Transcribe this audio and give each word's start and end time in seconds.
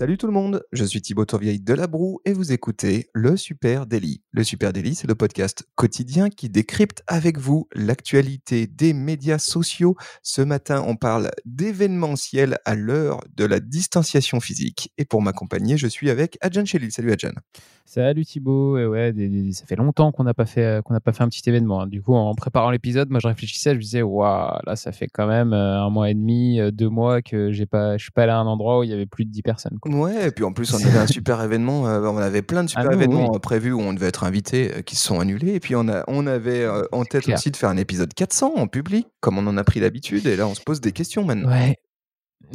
Salut 0.00 0.16
tout 0.16 0.26
le 0.26 0.32
monde, 0.32 0.62
je 0.72 0.82
suis 0.82 1.02
Thibaut 1.02 1.26
Tourvieille 1.26 1.60
de 1.60 1.74
La 1.74 1.86
Broue 1.86 2.22
et 2.24 2.32
vous 2.32 2.52
écoutez 2.52 3.10
Le 3.12 3.36
Super 3.36 3.84
Daily. 3.84 4.22
Le 4.30 4.42
Super 4.42 4.72
Daily, 4.72 4.94
c'est 4.94 5.06
le 5.06 5.14
podcast 5.14 5.68
quotidien 5.74 6.30
qui 6.30 6.48
décrypte 6.48 7.02
avec 7.06 7.36
vous 7.36 7.68
l'actualité 7.74 8.66
des 8.66 8.94
médias 8.94 9.36
sociaux. 9.36 9.96
Ce 10.22 10.40
matin, 10.40 10.82
on 10.86 10.96
parle 10.96 11.30
d'événementiel 11.44 12.56
à 12.64 12.76
l'heure 12.76 13.20
de 13.36 13.44
la 13.44 13.60
distanciation 13.60 14.40
physique. 14.40 14.90
Et 14.96 15.04
pour 15.04 15.20
m'accompagner, 15.20 15.76
je 15.76 15.86
suis 15.86 16.08
avec 16.08 16.38
Adjan 16.40 16.64
Chelil. 16.64 16.92
Salut 16.92 17.12
Adjan. 17.12 17.32
Salut 17.92 18.24
Thibaut, 18.24 18.78
ouais, 18.78 19.12
ça 19.52 19.66
fait 19.66 19.74
longtemps 19.74 20.12
qu'on 20.12 20.22
n'a 20.22 20.32
pas 20.32 20.46
fait 20.46 20.80
pas 21.04 21.12
fait 21.12 21.24
un 21.24 21.28
petit 21.28 21.42
événement. 21.48 21.82
hein. 21.82 21.86
Du 21.88 22.00
coup, 22.00 22.14
en 22.14 22.34
préparant 22.36 22.70
l'épisode, 22.70 23.10
moi 23.10 23.18
je 23.18 23.26
réfléchissais, 23.26 23.72
je 23.72 23.76
me 23.78 23.82
disais, 23.82 24.02
waouh, 24.02 24.60
là 24.64 24.76
ça 24.76 24.92
fait 24.92 25.08
quand 25.08 25.26
même 25.26 25.52
euh, 25.52 25.82
un 25.82 25.90
mois 25.90 26.08
et 26.08 26.14
demi, 26.14 26.60
euh, 26.60 26.70
deux 26.70 26.88
mois 26.88 27.20
que 27.20 27.50
j'ai 27.50 27.66
pas, 27.66 27.96
je 27.96 28.04
suis 28.04 28.12
pas 28.12 28.22
allé 28.22 28.32
à 28.32 28.38
un 28.38 28.46
endroit 28.46 28.78
où 28.78 28.84
il 28.84 28.90
y 28.90 28.92
avait 28.92 29.06
plus 29.06 29.24
de 29.24 29.30
10 29.30 29.42
personnes. 29.42 29.76
Ouais, 29.92 30.28
et 30.28 30.30
puis 30.30 30.44
en 30.44 30.52
plus, 30.52 30.72
on 30.72 30.76
avait 30.84 30.98
un 30.98 31.06
super 31.06 31.42
événement. 31.42 31.86
euh, 31.88 32.00
on 32.02 32.16
avait 32.18 32.42
plein 32.42 32.62
de 32.64 32.68
super 32.68 32.84
Ah, 32.86 32.88
nous, 32.94 33.02
événements 33.02 33.30
oui. 33.30 33.36
euh, 33.36 33.38
prévus 33.40 33.72
où 33.72 33.80
on 33.80 33.92
devait 33.92 34.06
être 34.08 34.24
invité 34.24 34.72
euh, 34.76 34.82
qui 34.82 34.94
se 34.96 35.04
sont 35.04 35.18
annulés. 35.20 35.54
Et 35.54 35.60
puis 35.60 35.74
on, 35.74 35.88
a, 35.88 36.04
on 36.06 36.26
avait 36.26 36.62
euh, 36.62 36.84
en 36.92 37.04
tête 37.04 37.24
clair. 37.24 37.36
aussi 37.36 37.50
de 37.50 37.56
faire 37.56 37.70
un 37.70 37.76
épisode 37.76 38.14
400 38.14 38.52
en 38.56 38.66
public, 38.68 39.06
comme 39.20 39.38
on 39.38 39.46
en 39.46 39.56
a 39.56 39.64
pris 39.64 39.80
l'habitude. 39.80 40.26
Et 40.26 40.36
là, 40.36 40.46
on 40.46 40.54
se 40.54 40.60
pose 40.62 40.80
des 40.80 40.92
questions 40.92 41.24
maintenant. 41.24 41.50
Ouais. 41.50 41.76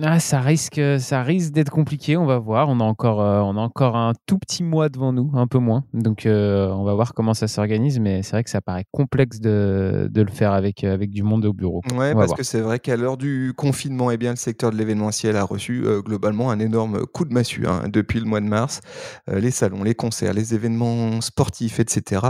Ah, 0.01 0.19
ça 0.19 0.41
risque, 0.41 0.81
ça 0.99 1.23
risque 1.23 1.51
d'être 1.53 1.69
compliqué. 1.71 2.17
On 2.17 2.25
va 2.25 2.37
voir. 2.37 2.69
On 2.69 2.79
a 2.79 2.83
encore, 2.83 3.21
euh, 3.21 3.39
on 3.39 3.55
a 3.55 3.61
encore 3.61 3.95
un 3.95 4.13
tout 4.25 4.37
petit 4.37 4.63
mois 4.63 4.89
devant 4.89 5.13
nous, 5.13 5.31
un 5.35 5.47
peu 5.47 5.57
moins. 5.57 5.85
Donc, 5.93 6.25
euh, 6.25 6.67
on 6.69 6.83
va 6.83 6.93
voir 6.93 7.13
comment 7.13 7.33
ça 7.33 7.47
s'organise. 7.47 7.99
Mais 7.99 8.21
c'est 8.23 8.31
vrai 8.31 8.43
que 8.43 8.49
ça 8.49 8.61
paraît 8.61 8.85
complexe 8.91 9.39
de, 9.39 10.09
de 10.11 10.21
le 10.21 10.31
faire 10.31 10.51
avec, 10.51 10.83
euh, 10.83 10.93
avec 10.93 11.11
du 11.11 11.23
monde 11.23 11.45
au 11.45 11.53
bureau. 11.53 11.81
Ouais, 11.93 12.13
parce 12.13 12.27
voir. 12.27 12.37
que 12.37 12.43
c'est 12.43 12.61
vrai 12.61 12.79
qu'à 12.79 12.97
l'heure 12.97 13.17
du 13.17 13.53
confinement, 13.55 14.11
eh 14.11 14.17
bien, 14.17 14.31
le 14.31 14.37
secteur 14.37 14.71
de 14.71 14.77
l'événementiel 14.77 15.37
a 15.37 15.43
reçu 15.43 15.85
euh, 15.85 16.01
globalement 16.01 16.51
un 16.51 16.59
énorme 16.59 17.05
coup 17.05 17.25
de 17.25 17.33
massue 17.33 17.65
hein, 17.65 17.83
depuis 17.87 18.19
le 18.19 18.25
mois 18.25 18.41
de 18.41 18.47
mars. 18.47 18.81
Les 19.27 19.51
salons, 19.51 19.83
les 19.83 19.95
concerts, 19.95 20.33
les 20.33 20.53
événements 20.53 21.21
sportifs, 21.21 21.79
etc., 21.79 22.21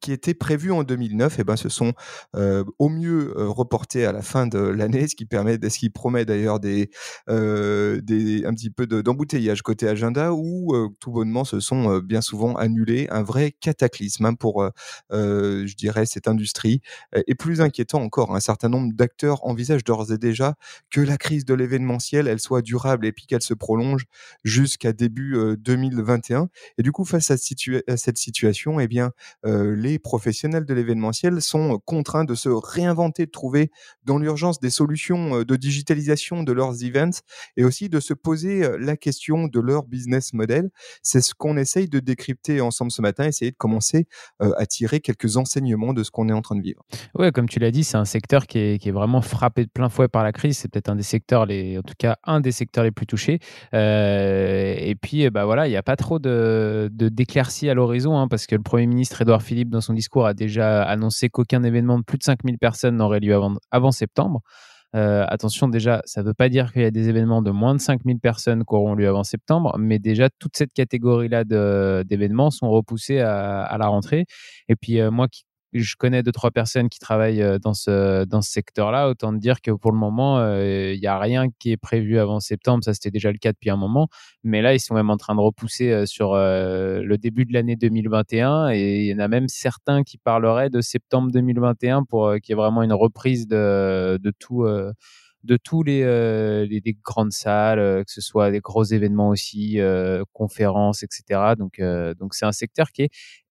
qui 0.00 0.12
étaient 0.12 0.34
prévus 0.34 0.72
en 0.72 0.82
2009, 0.82 1.36
eh 1.38 1.44
ben, 1.44 1.56
se 1.56 1.68
sont 1.68 1.92
euh, 2.36 2.64
au 2.78 2.88
mieux 2.88 3.34
euh, 3.36 3.48
reportés 3.48 4.06
à 4.06 4.12
la 4.12 4.22
fin 4.22 4.46
de 4.46 4.58
l'année, 4.58 5.08
ce 5.08 5.16
qui 5.16 5.26
permet, 5.26 5.58
ce 5.68 5.78
qui 5.78 5.90
promet 5.90 6.24
d'ailleurs 6.24 6.60
des, 6.60 6.90
des, 7.28 8.44
un 8.44 8.54
petit 8.54 8.70
peu 8.70 8.86
de- 8.86 9.00
d'embouteillage 9.02 9.62
côté 9.62 9.88
agenda, 9.88 10.32
où 10.32 10.74
euh, 10.74 10.88
tout 11.00 11.10
bonnement 11.12 11.44
se 11.44 11.60
sont 11.60 11.90
euh, 11.90 12.00
bien 12.00 12.20
souvent 12.20 12.54
annulés. 12.56 13.06
Un 13.10 13.22
vrai 13.22 13.52
cataclysme 13.60 14.24
hein, 14.26 14.34
pour, 14.34 14.62
euh, 14.62 14.70
euh, 15.12 15.66
je 15.66 15.74
dirais, 15.76 16.06
cette 16.06 16.28
industrie. 16.28 16.80
Euh, 17.16 17.22
Et 17.26 17.34
plus 17.34 17.60
inquiétant 17.60 18.02
encore, 18.02 18.34
un 18.34 18.40
certain 18.40 18.68
nombre 18.68 18.92
d'acteurs 18.94 19.44
envisagent 19.46 19.84
d'ores 19.84 20.12
et 20.12 20.18
déjà 20.18 20.54
que 20.90 21.00
la 21.00 21.16
crise 21.16 21.44
de 21.44 21.54
l'événementiel, 21.54 22.28
elle 22.28 22.40
soit 22.40 22.62
durable 22.62 23.06
et 23.06 23.12
puis 23.12 23.26
qu'elle 23.26 23.42
se 23.42 23.54
prolonge 23.54 24.04
jusqu'à 24.44 24.92
début 24.92 25.36
euh, 25.36 25.56
2021. 25.56 26.48
Et 26.78 26.82
du 26.82 26.92
coup, 26.92 27.04
face 27.04 27.30
à, 27.30 27.36
cette 27.36 28.18
situation, 28.18 28.80
eh 28.80 28.88
bien, 28.88 29.12
euh, 29.46 29.74
les 29.76 29.98
professionnels 29.98 30.64
de 30.64 30.74
l'événementiel 30.74 31.40
sont 31.42 31.78
contraints 31.84 32.24
de 32.24 32.34
se 32.34 32.48
réinventer, 32.48 33.26
de 33.26 33.30
trouver 33.30 33.70
dans 34.04 34.18
l'urgence 34.18 34.60
des 34.60 34.70
solutions 34.70 35.40
euh, 35.40 35.44
de 35.44 35.56
digitalisation 35.56 36.42
de 36.42 36.52
leurs 36.52 36.82
et 37.56 37.64
aussi 37.64 37.88
de 37.88 38.00
se 38.00 38.14
poser 38.14 38.64
euh, 38.64 38.76
la 38.78 38.96
question 38.96 39.46
de 39.46 39.60
leur 39.60 39.84
business 39.84 40.32
model. 40.32 40.70
C'est 41.02 41.20
ce 41.20 41.34
qu'on 41.34 41.56
essaye 41.56 41.88
de 41.88 42.00
décrypter 42.00 42.60
ensemble 42.60 42.90
ce 42.90 43.02
matin, 43.02 43.24
essayer 43.24 43.50
de 43.50 43.56
commencer 43.56 44.06
euh, 44.42 44.52
à 44.56 44.66
tirer 44.66 45.00
quelques 45.00 45.36
enseignements 45.36 45.92
de 45.92 46.02
ce 46.02 46.10
qu'on 46.10 46.28
est 46.28 46.32
en 46.32 46.42
train 46.42 46.56
de 46.56 46.62
vivre. 46.62 46.84
Ouais, 47.14 47.32
comme 47.32 47.48
tu 47.48 47.58
l'as 47.58 47.70
dit, 47.70 47.84
c'est 47.84 47.96
un 47.96 48.04
secteur 48.04 48.46
qui 48.46 48.58
est, 48.58 48.88
vraiment 48.88 49.20
frappé 49.20 49.64
de 49.64 49.70
plein 49.70 49.90
fouet 49.90 50.08
par 50.08 50.24
la 50.24 50.32
crise. 50.32 50.58
C'est 50.58 50.68
peut-être 50.68 50.88
un 50.88 50.96
des 50.96 51.02
secteurs, 51.02 51.44
les, 51.44 51.78
en 51.78 51.82
tout 51.82 51.94
cas 51.98 52.16
un 52.24 52.40
des 52.40 52.52
secteurs 52.52 52.84
les 52.84 52.90
plus 52.90 53.06
touchés. 53.06 53.38
Euh, 53.74 54.74
et 54.78 54.94
puis, 54.94 55.28
bah 55.28 55.44
voilà, 55.44 55.66
il 55.66 55.70
n'y 55.70 55.76
a 55.76 55.82
pas 55.82 55.96
trop 55.96 56.18
de, 56.18 56.88
d'éclaircies 56.90 57.68
à 57.68 57.74
l'horizon, 57.74 58.18
hein, 58.18 58.28
parce 58.28 58.46
que 58.46 58.56
le 58.56 58.62
Premier 58.62 58.86
ministre 58.86 59.20
Édouard 59.20 59.42
Philippe, 59.42 59.68
dans 59.68 59.82
son 59.82 59.92
discours, 59.92 60.26
a 60.26 60.32
déjà 60.32 60.82
annoncé 60.82 61.28
qu'aucun 61.28 61.62
événement 61.62 61.98
de 61.98 62.04
plus 62.04 62.18
de 62.18 62.22
5000 62.22 62.58
personnes 62.58 62.96
n'aurait 62.96 63.20
lieu 63.20 63.38
avant 63.70 63.92
septembre. 63.92 64.42
Euh, 64.96 65.24
attention, 65.28 65.68
déjà, 65.68 66.02
ça 66.06 66.22
ne 66.22 66.26
veut 66.26 66.34
pas 66.34 66.48
dire 66.48 66.72
qu'il 66.72 66.82
y 66.82 66.84
a 66.86 66.90
des 66.90 67.08
événements 67.08 67.42
de 67.42 67.50
moins 67.50 67.74
de 67.74 67.80
5000 67.80 68.20
personnes 68.20 68.64
qui 68.64 68.74
auront 68.74 68.94
lieu 68.94 69.08
avant 69.08 69.24
septembre, 69.24 69.76
mais 69.78 69.98
déjà, 69.98 70.28
toute 70.38 70.56
cette 70.56 70.72
catégorie-là 70.72 71.44
d'événements 72.04 72.50
sont 72.50 72.70
repoussés 72.70 73.20
à, 73.20 73.62
à 73.64 73.78
la 73.78 73.88
rentrée. 73.88 74.24
Et 74.68 74.76
puis, 74.76 75.00
euh, 75.00 75.10
moi 75.10 75.28
qui 75.28 75.44
je 75.72 75.96
connais 75.96 76.22
deux 76.22 76.32
trois 76.32 76.50
personnes 76.50 76.88
qui 76.88 76.98
travaillent 76.98 77.42
euh, 77.42 77.58
dans 77.58 77.74
ce 77.74 78.24
dans 78.24 78.42
ce 78.42 78.50
secteur-là. 78.50 79.08
Autant 79.08 79.32
te 79.32 79.38
dire 79.38 79.60
que 79.60 79.70
pour 79.70 79.92
le 79.92 79.98
moment, 79.98 80.38
euh, 80.38 80.92
il 80.94 81.00
y 81.00 81.06
a 81.06 81.18
rien 81.18 81.46
qui 81.58 81.72
est 81.72 81.76
prévu 81.76 82.18
avant 82.18 82.40
septembre. 82.40 82.84
Ça 82.84 82.94
c'était 82.94 83.10
déjà 83.10 83.30
le 83.32 83.38
cas 83.38 83.52
depuis 83.52 83.70
un 83.70 83.76
moment, 83.76 84.08
mais 84.44 84.62
là 84.62 84.74
ils 84.74 84.80
sont 84.80 84.94
même 84.94 85.10
en 85.10 85.16
train 85.16 85.34
de 85.34 85.40
repousser 85.40 85.90
euh, 85.92 86.06
sur 86.06 86.34
euh, 86.34 87.02
le 87.02 87.18
début 87.18 87.44
de 87.44 87.52
l'année 87.52 87.76
2021 87.76 88.70
et 88.70 89.02
il 89.02 89.06
y 89.06 89.14
en 89.14 89.18
a 89.18 89.28
même 89.28 89.48
certains 89.48 90.02
qui 90.04 90.18
parleraient 90.18 90.70
de 90.70 90.80
septembre 90.80 91.30
2021 91.32 92.04
pour 92.04 92.26
euh, 92.28 92.38
qu'il 92.38 92.52
y 92.52 92.58
ait 92.58 92.62
vraiment 92.62 92.82
une 92.82 92.92
reprise 92.92 93.46
de 93.46 94.18
de 94.22 94.32
tout. 94.38 94.64
euh, 94.64 94.92
de 95.44 95.56
tous 95.56 95.82
les, 95.82 96.02
euh, 96.02 96.66
les, 96.66 96.82
grandes 97.04 97.32
salles, 97.32 97.78
euh, 97.78 98.04
que 98.04 98.10
ce 98.10 98.20
soit 98.20 98.50
des 98.50 98.60
gros 98.60 98.84
événements 98.84 99.28
aussi, 99.28 99.80
euh, 99.80 100.24
conférences, 100.32 101.02
etc. 101.02 101.54
Donc, 101.56 101.78
euh, 101.78 102.14
donc 102.14 102.34
c'est 102.34 102.44
un 102.46 102.52
secteur 102.52 102.88
qui 102.92 103.02
est 103.02 103.10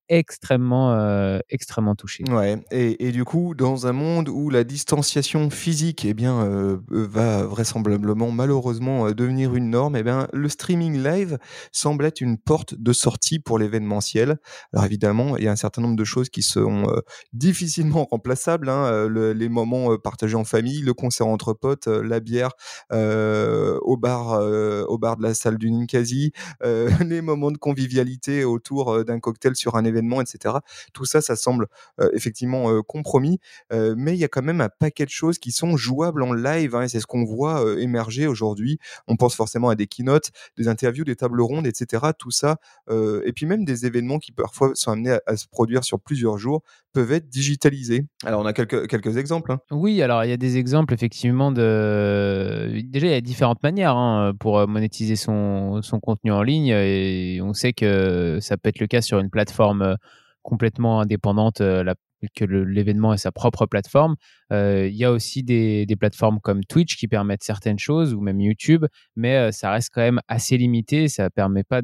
extrêmement, 0.10 0.94
euh, 0.94 1.40
extrêmement 1.50 1.96
touché. 1.96 2.24
Ouais, 2.30 2.58
et, 2.72 3.08
et 3.08 3.12
du 3.12 3.24
coup, 3.26 3.56
dans 3.56 3.88
un 3.88 3.94
monde 3.94 4.28
où 4.30 4.50
la 4.50 4.64
distanciation 4.64 5.50
physique 5.50 6.04
eh 6.06 6.14
bien, 6.14 6.42
euh, 6.44 6.78
va 6.90 7.44
vraisemblablement, 7.46 8.32
malheureusement, 8.32 9.08
euh, 9.08 9.14
devenir 9.14 9.56
une 9.56 9.70
norme, 9.70 9.96
eh 9.96 10.04
bien, 10.04 10.28
le 10.34 10.50
streaming 10.50 11.02
live 11.04 11.38
semble 11.72 12.06
être 12.06 12.22
une 12.22 12.38
porte 12.38 12.76
de 12.76 12.92
sortie 12.94 13.40
pour 13.40 13.60
l'événementiel. 13.60 14.38
Alors 14.74 14.86
évidemment, 14.86 15.38
il 15.38 15.44
y 15.44 15.48
a 15.48 15.52
un 15.52 15.56
certain 15.56 15.82
nombre 15.82 15.96
de 15.96 16.04
choses 16.04 16.30
qui 16.30 16.42
sont 16.42 16.88
euh, 16.90 17.00
difficilement 17.34 18.06
remplaçables. 18.10 18.70
hein, 18.70 18.86
euh, 18.86 19.08
le- 19.08 19.34
les 19.34 19.50
moments 19.50 19.92
euh, 19.94 19.98
partagés 19.98 20.36
en 20.36 20.44
famille, 20.44 20.82
le 20.82 20.94
concert 20.94 21.28
entre 21.28 21.54
potes, 21.54 21.88
euh, 21.88 22.02
la 22.04 22.20
bière 22.20 22.52
euh, 22.92 23.78
au, 23.82 23.98
bar, 23.98 24.34
euh, 24.34 24.84
au 24.88 24.98
bar 24.98 25.18
de 25.18 25.24
la 25.24 25.34
salle 25.34 25.58
du 25.58 25.72
Ninkasi, 25.72 26.32
euh, 26.64 26.90
les 27.06 27.22
moments 27.22 27.52
de 27.52 27.58
convivialité 27.58 28.44
autour 28.44 28.92
euh, 28.94 29.04
d'un 29.04 29.20
cocktail 29.20 29.56
sur 29.56 29.76
un 29.76 29.86
événement, 29.86 29.97
etc. 30.22 30.56
Tout 30.94 31.06
ça, 31.06 31.22
ça 31.22 31.36
semble 31.36 31.68
effectivement 32.14 32.82
compromis, 32.84 33.40
mais 33.72 34.14
il 34.14 34.20
y 34.20 34.24
a 34.24 34.28
quand 34.28 34.42
même 34.42 34.62
un 34.62 34.70
paquet 34.70 35.06
de 35.06 35.10
choses 35.10 35.40
qui 35.40 35.52
sont 35.52 35.78
jouables 35.78 36.24
en 36.24 36.34
live, 36.34 36.76
hein, 36.76 36.88
c'est 36.88 37.00
ce 37.00 37.08
qu'on 37.08 37.26
voit 37.26 37.64
émerger 37.80 38.28
aujourd'hui. 38.28 38.80
On 39.08 39.16
pense 39.16 39.36
forcément 39.36 39.70
à 39.70 39.76
des 39.76 39.88
keynotes, 39.88 40.32
des 40.58 40.68
interviews, 40.68 41.04
des 41.04 41.16
tables 41.16 41.42
rondes, 41.42 41.68
etc. 41.68 42.06
Tout 42.18 42.32
ça, 42.32 42.58
et 42.90 43.34
puis 43.34 43.46
même 43.46 43.66
des 43.66 43.86
événements 43.86 44.20
qui 44.20 44.32
parfois 44.32 44.72
sont 44.76 44.92
amenés 44.92 45.18
à, 45.26 45.38
se 45.38 45.48
produire 45.48 45.84
sur 45.84 46.00
plusieurs 46.00 46.38
jours, 46.38 46.64
peuvent 46.94 47.12
être 47.12 47.30
digitalisés. 47.30 48.06
Alors 48.26 48.42
on 48.42 48.46
a 48.46 48.54
quelques, 48.54 48.88
quelques 48.88 49.18
exemples. 49.18 49.52
hein. 49.52 49.60
Oui, 49.72 50.02
alors 50.02 50.24
il 50.24 50.30
y 50.30 50.34
a 50.34 50.38
des 50.38 50.58
exemples 50.58 50.94
effectivement 50.94 51.52
de. 51.52 52.82
Déjà, 52.86 53.08
il 53.08 53.12
y 53.12 53.16
a 53.16 53.22
différentes 53.22 53.62
manières 53.64 53.96
hein, 53.96 54.34
pour 54.40 54.68
monétiser 54.68 55.16
son, 55.16 55.82
son 55.82 56.00
contenu 56.00 56.32
en 56.32 56.42
ligne 56.42 56.68
et 56.68 57.40
on 57.42 57.54
sait 57.54 57.74
que 57.74 58.40
ça 58.42 58.58
peut 58.58 58.70
être 58.70 58.80
le 58.80 58.88
cas 58.88 59.02
sur 59.02 59.20
une 59.20 59.30
plateforme 59.30 59.87
euh, 59.88 59.96
complètement 60.44 61.02
indépendante, 61.02 61.62
euh, 61.62 61.94
que 62.36 62.46
l'événement 62.46 63.14
est 63.14 63.18
sa 63.18 63.32
propre 63.32 63.66
plateforme. 63.66 64.16
Euh, 64.54 64.88
Il 64.88 64.96
y 64.96 65.06
a 65.06 65.12
aussi 65.12 65.44
des, 65.44 65.86
plateformes 66.00 66.40
comme 66.42 66.64
Twitch 66.64 66.98
qui 66.98 67.08
permettent 67.08 67.44
certaines 67.44 67.80
choses 67.80 68.14
ou 68.14 68.22
même 68.22 68.40
YouTube, 68.40 68.86
mais 69.16 69.52
ça 69.52 69.72
reste 69.72 69.90
quand 69.94 70.02
même 70.02 70.22
assez 70.28 70.58
limité. 70.58 71.10
Ça 71.10 71.30
permet 71.30 71.64
pas 71.64 71.82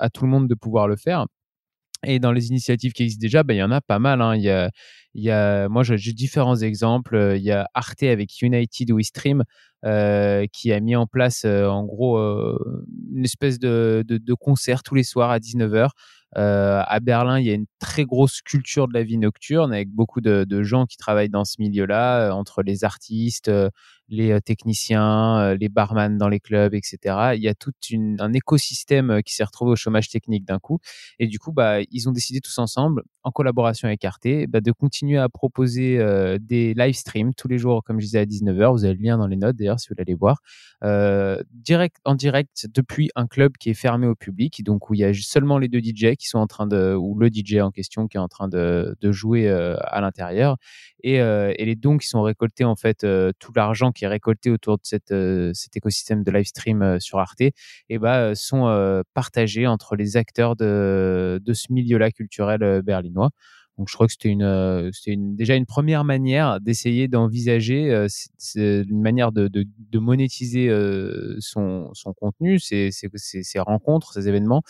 à 0.00 0.10
tout 0.10 0.24
le 0.24 0.30
monde 0.30 0.48
de 0.48 0.54
pouvoir 0.54 0.88
le 0.88 0.96
faire. 0.96 1.26
Et 2.06 2.18
dans 2.20 2.32
les 2.32 2.48
initiatives 2.48 2.92
qui 2.92 3.02
existent 3.02 3.20
déjà, 3.20 3.42
ben, 3.42 3.54
il 3.54 3.58
y 3.58 3.62
en 3.62 3.72
a 3.72 3.80
pas 3.80 3.98
mal. 3.98 4.22
hein. 4.22 4.36
Y 4.36 4.50
a, 4.50 4.70
il 5.18 5.24
y 5.24 5.32
a, 5.32 5.68
moi, 5.68 5.82
j'ai 5.82 6.12
différents 6.12 6.56
exemples. 6.56 7.16
Euh, 7.16 7.36
Il 7.36 7.42
y 7.42 7.50
a 7.50 7.68
Arte 7.74 8.04
avec 8.04 8.40
United 8.40 8.92
We 8.92 9.04
Stream 9.04 9.42
euh, 9.84 10.46
qui 10.52 10.72
a 10.72 10.78
mis 10.78 10.94
en 10.94 11.08
place, 11.08 11.44
euh, 11.44 11.66
en 11.66 11.84
gros, 11.84 12.18
une 12.18 13.24
espèce 13.24 13.58
de, 13.58 14.04
de, 14.06 14.34
concert 14.34 14.84
tous 14.84 14.94
les 14.94 15.02
soirs 15.02 15.30
à 15.30 15.40
19h. 15.40 15.90
Euh, 16.36 16.82
à 16.86 17.00
Berlin, 17.00 17.40
il 17.40 17.46
y 17.46 17.50
a 17.50 17.54
une 17.54 17.66
très 17.80 18.04
grosse 18.04 18.42
culture 18.42 18.86
de 18.86 18.94
la 18.94 19.02
vie 19.02 19.18
nocturne 19.18 19.72
avec 19.72 19.88
beaucoup 19.88 20.20
de, 20.20 20.44
de 20.44 20.62
gens 20.62 20.86
qui 20.86 20.98
travaillent 20.98 21.30
dans 21.30 21.44
ce 21.44 21.56
milieu-là, 21.58 22.32
entre 22.32 22.62
les 22.62 22.84
artistes, 22.84 23.50
les 24.08 24.40
techniciens, 24.40 25.54
les 25.54 25.68
barman 25.68 26.16
dans 26.16 26.28
les 26.28 26.40
clubs, 26.40 26.74
etc. 26.74 27.32
Il 27.34 27.42
y 27.42 27.48
a 27.48 27.54
tout 27.54 27.72
un 28.20 28.32
écosystème 28.32 29.20
qui 29.24 29.34
s'est 29.34 29.44
retrouvé 29.44 29.72
au 29.72 29.76
chômage 29.76 30.10
technique 30.10 30.44
d'un 30.44 30.58
coup. 30.58 30.78
Et 31.18 31.26
du 31.26 31.38
coup, 31.38 31.52
bah, 31.52 31.80
ils 31.90 32.08
ont 32.08 32.12
décidé 32.12 32.40
tous 32.40 32.58
ensemble, 32.58 33.02
en 33.28 33.30
collaboration 33.30 33.86
avec 33.88 34.04
Arte, 34.04 34.26
bah, 34.48 34.60
de 34.60 34.72
continuer 34.72 35.18
à 35.18 35.28
proposer 35.28 35.98
des 36.40 36.74
live 36.74 36.94
streams 36.94 37.34
tous 37.34 37.48
les 37.48 37.58
jours, 37.58 37.84
comme 37.84 38.00
je 38.00 38.06
disais 38.06 38.20
à 38.20 38.24
19h. 38.24 38.72
Vous 38.72 38.84
avez 38.84 38.94
le 38.94 39.02
lien 39.02 39.18
dans 39.18 39.26
les 39.26 39.36
notes 39.36 39.56
d'ailleurs 39.56 39.78
si 39.78 39.88
vous 39.88 39.94
voulez 39.94 40.10
aller 40.10 40.14
voir. 40.14 40.40
direct, 41.52 41.96
en 42.04 42.14
direct 42.14 42.66
depuis 42.74 43.10
un 43.14 43.26
club 43.26 43.56
qui 43.58 43.70
est 43.70 43.74
fermé 43.74 44.06
au 44.06 44.14
public, 44.14 44.62
donc 44.64 44.90
où 44.90 44.94
il 44.94 45.00
y 45.00 45.04
a 45.04 45.12
seulement 45.14 45.58
les 45.58 45.68
deux 45.68 45.80
DJ 45.80 46.16
qui 46.16 46.26
sont 46.28 46.38
en 46.38 46.46
train 46.46 46.66
de, 46.66 46.94
ou 46.94 47.18
le 47.18 47.28
DJ 47.28 47.56
en 47.56 47.70
question 47.70 48.08
qui 48.08 48.16
est 48.16 48.20
en 48.20 48.28
train 48.28 48.48
de, 48.48 48.96
jouer 49.02 49.48
à 49.48 50.00
l'intérieur. 50.00 50.56
Et, 51.02 51.18
les 51.18 51.76
dons 51.76 51.98
qui 51.98 52.06
sont 52.06 52.22
récoltés, 52.22 52.64
en 52.64 52.76
fait, 52.76 53.06
tout 53.38 53.52
l'argent 53.54 53.92
qui 53.92 54.04
est 54.04 54.08
récolté 54.08 54.50
autour 54.50 54.78
de 54.78 55.52
cet 55.54 55.76
écosystème 55.76 56.22
de 56.24 56.30
live 56.30 56.46
stream 56.46 56.98
sur 57.00 57.18
Arte, 57.18 57.40
et 57.40 57.52
eh 57.90 57.98
bah, 57.98 58.34
sont 58.34 59.04
partagés 59.14 59.66
entre 59.66 59.96
les 59.96 60.16
acteurs 60.16 60.56
de, 60.56 61.40
de 61.44 61.52
ce 61.52 61.72
milieu-là 61.72 62.10
culturel 62.10 62.82
berlinois. 62.82 63.17
Donc 63.78 63.88
je 63.88 63.94
crois 63.94 64.08
que 64.08 64.12
euh, 64.42 64.90
c'était 64.92 65.12
une, 65.12 65.36
déjà 65.36 65.54
une 65.54 65.64
première 65.64 66.02
manière 66.02 66.60
d'essayer 66.60 67.06
d'envisager 67.06 67.92
euh, 67.92 68.08
une 68.56 69.00
manière 69.00 69.30
de, 69.30 69.48
monétiser 69.94 70.68
euh, 70.68 71.36
son, 71.38 71.92
contenu, 72.16 72.58
ses, 72.58 72.90
ses, 72.90 73.08
ses, 73.14 73.58
rencontres, 73.60 74.12
ces 74.14 74.28
événements. 74.28 74.62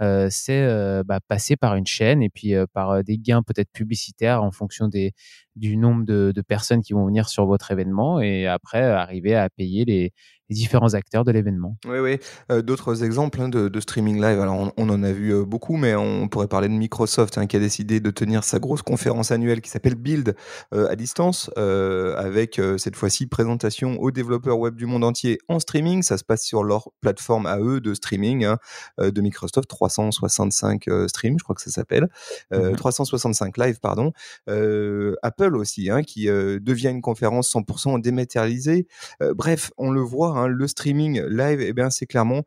C'est 0.00 0.66
bah, 1.04 1.20
passer 1.28 1.56
par 1.56 1.76
une 1.76 1.86
chaîne 1.86 2.22
et 2.22 2.28
puis 2.28 2.54
par 2.72 3.04
des 3.04 3.18
gains 3.18 3.42
peut-être 3.42 3.70
publicitaires 3.70 4.42
en 4.42 4.50
fonction 4.50 4.88
du 4.88 5.76
nombre 5.76 6.04
de, 6.04 6.42
personnes 6.42 6.82
qui 6.82 6.92
vont 6.92 7.06
venir 7.06 7.28
sur 7.28 7.46
votre 7.46 7.70
événement 7.70 8.20
et 8.20 8.48
après 8.48 8.82
arriver 8.82 9.36
à 9.36 9.48
payer 9.48 9.84
les, 9.84 10.12
les 10.48 10.56
différents 10.56 10.94
acteurs 10.94 11.24
de 11.24 11.32
l'événement. 11.32 11.76
Oui, 11.86 11.98
oui. 11.98 12.18
Euh, 12.50 12.62
d'autres 12.62 13.02
exemples 13.04 13.40
hein, 13.40 13.48
de, 13.48 13.68
de, 13.68 13.80
streaming 13.80 14.20
live, 14.20 14.40
alors 14.40 14.72
on, 14.76 14.88
en 14.88 15.02
a 15.02 15.12
vu 15.12 15.34
euh, 15.34 15.44
beaucoup, 15.44 15.76
mais 15.76 15.94
on 15.94 16.28
pourrait 16.28 16.48
parler 16.48 16.68
de 16.68 16.74
Microsoft 16.74 17.38
hein, 17.38 17.46
qui 17.46 17.56
a 17.56 17.60
décidé 17.60 18.00
de 18.00 18.10
tenir 18.10 18.44
sa 18.44 18.58
grosse 18.58 18.82
conférence 18.82 19.30
annuelle 19.30 19.60
qui 19.60 19.70
s'appelle 19.70 19.96
Build 19.96 20.36
euh, 20.74 20.88
à 20.88 20.96
distance, 20.96 21.50
avec 21.56 22.60
cette 22.78 22.96
fois-ci 22.96 23.26
présentation 23.26 24.00
aux 24.00 24.10
développeurs 24.10 24.58
web 24.58 24.76
du 24.76 24.86
monde 24.86 25.04
entier 25.04 25.38
en 25.48 25.58
streaming. 25.58 26.02
Ça 26.02 26.18
se 26.18 26.24
passe 26.24 26.42
sur 26.42 26.62
leur 26.64 26.90
plateforme 27.00 27.46
à 27.46 27.58
eux 27.58 27.80
de 27.80 27.94
streaming 27.94 28.44
hein, 28.44 28.58
de 28.98 29.20
Microsoft, 29.20 29.68
365 29.68 30.84
Stream, 31.08 31.36
je 31.38 31.44
crois 31.44 31.54
que 31.54 31.62
ça 31.62 31.70
s'appelle, 31.70 32.08
365 32.50 33.56
mhm. 33.56 33.64
Live, 33.64 33.80
pardon. 33.80 34.12
Apple 34.46 35.56
aussi, 35.56 35.88
qui 36.06 36.26
devient 36.26 36.88
une 36.88 37.02
conférence 37.02 37.52
100% 37.54 38.00
dématérialisée. 38.00 38.86
bref, 39.20 39.70
on 39.76 39.90
le 39.90 40.00
voit 40.00 40.35
Hein, 40.36 40.48
le 40.48 40.68
streaming 40.68 41.22
live, 41.22 41.60
eh 41.60 41.72
bien, 41.72 41.90
c'est 41.90 42.06
clairement 42.06 42.42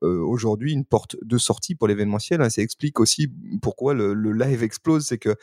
aujourd'hui 0.00 0.72
une 0.72 0.84
porte 0.84 1.16
de 1.22 1.38
sortie 1.38 1.74
pour 1.74 1.88
l'événementiel. 1.88 2.40
Hein. 2.40 2.50
Ça 2.50 2.62
explique 2.62 3.00
aussi 3.00 3.28
pourquoi 3.60 3.94
le, 3.94 4.14
live 4.32 4.62
explose, 4.62 5.06
c'est 5.06 5.18
que 5.18 5.36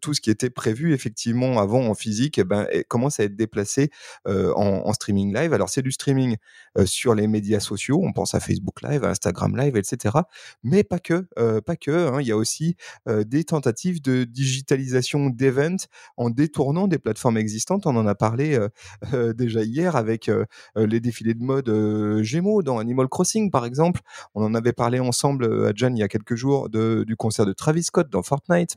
tout 0.00 0.14
ce 0.14 0.20
qui 0.20 0.30
était 0.30 0.50
prévu 0.50 0.92
effectivement 0.92 1.58
avant 1.58 1.86
en 1.86 1.94
physique, 1.94 2.38
eh 2.38 2.44
ben, 2.44 2.66
commence 2.88 3.20
à 3.20 3.24
être 3.24 3.36
déplacé 3.36 3.90
en, 4.26 4.92
streaming 4.92 5.34
live. 5.34 5.52
Alors 5.52 5.68
c'est 5.68 5.82
du 5.82 5.92
streaming 5.92 6.36
sur 6.84 7.14
les 7.14 7.26
médias 7.26 7.60
sociaux, 7.60 8.00
on 8.02 8.12
pense 8.12 8.34
à 8.34 8.40
Facebook 8.40 8.82
Live, 8.82 9.04
Instagram 9.04 9.56
Live, 9.56 9.76
etc. 9.76 10.16
Mais 10.62 10.84
pas 10.84 10.98
que, 10.98 11.26
pas 11.60 11.76
que. 11.76 12.08
Hein. 12.08 12.20
Il 12.20 12.26
y 12.26 12.32
a 12.32 12.36
aussi 12.36 12.76
des 13.06 13.44
tentatives 13.44 14.02
de 14.02 14.24
digitalisation 14.24 15.30
d'events 15.30 15.86
en 16.16 16.30
détournant 16.30 16.88
des 16.88 16.98
plateformes 16.98 17.36
existantes. 17.36 17.86
On 17.86 17.96
en 17.96 18.06
a 18.06 18.14
parlé 18.14 18.58
déjà 19.36 19.62
hier 19.62 19.96
avec 19.96 20.30
les 20.74 21.00
défilés 21.00 21.34
de 21.36 21.44
mode 21.44 22.22
Gémeaux 22.22 22.62
dans 22.62 22.78
Animal 22.78 23.08
Crossing, 23.08 23.50
par 23.50 23.64
exemple. 23.64 24.00
On 24.34 24.42
en 24.42 24.54
avait 24.54 24.72
parlé 24.72 25.00
ensemble 25.00 25.66
à 25.66 25.72
John 25.74 25.96
il 25.96 26.00
y 26.00 26.02
a 26.02 26.08
quelques 26.08 26.34
jours 26.34 26.68
de, 26.68 27.04
du 27.06 27.16
concert 27.16 27.46
de 27.46 27.52
Travis 27.52 27.84
Scott 27.84 28.08
dans 28.10 28.22
Fortnite. 28.22 28.76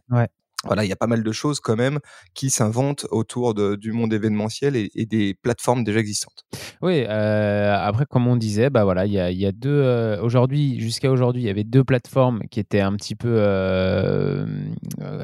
Voilà, 0.65 0.83
il 0.83 0.89
y 0.89 0.91
a 0.91 0.97
pas 0.97 1.07
mal 1.07 1.23
de 1.23 1.31
choses 1.31 1.61
quand 1.61 1.77
même 1.77 2.00
qui 2.33 2.50
s'inventent 2.50 3.07
autour 3.11 3.53
du 3.53 3.94
monde 3.94 4.11
événementiel 4.11 4.75
et, 4.75 5.06
des 5.06 5.33
plateformes 5.33 5.83
déjà 5.85 6.00
existantes. 6.00 6.45
Oui, 6.81 7.06
euh, 7.07 7.73
après 7.75 8.06
comme 8.06 8.27
on 8.27 8.35
disait, 8.35 8.69
bah 8.69 8.83
voilà, 8.83 9.06
il 9.06 9.13
y 9.13 9.45
a, 9.45 9.51
deux 9.51 9.69
euh, 9.69 10.21
aujourd'hui 10.21 10.79
jusqu'à 10.79 11.11
aujourd'hui, 11.11 11.44
il 11.44 11.45
y 11.45 11.50
avait 11.50 11.63
deux 11.63 11.83
plateformes 11.83 12.41
qui 12.51 12.59
étaient 12.59 12.81
un 12.81 12.95
petit 12.95 13.15
peu 13.15 13.35
euh, 13.39 14.45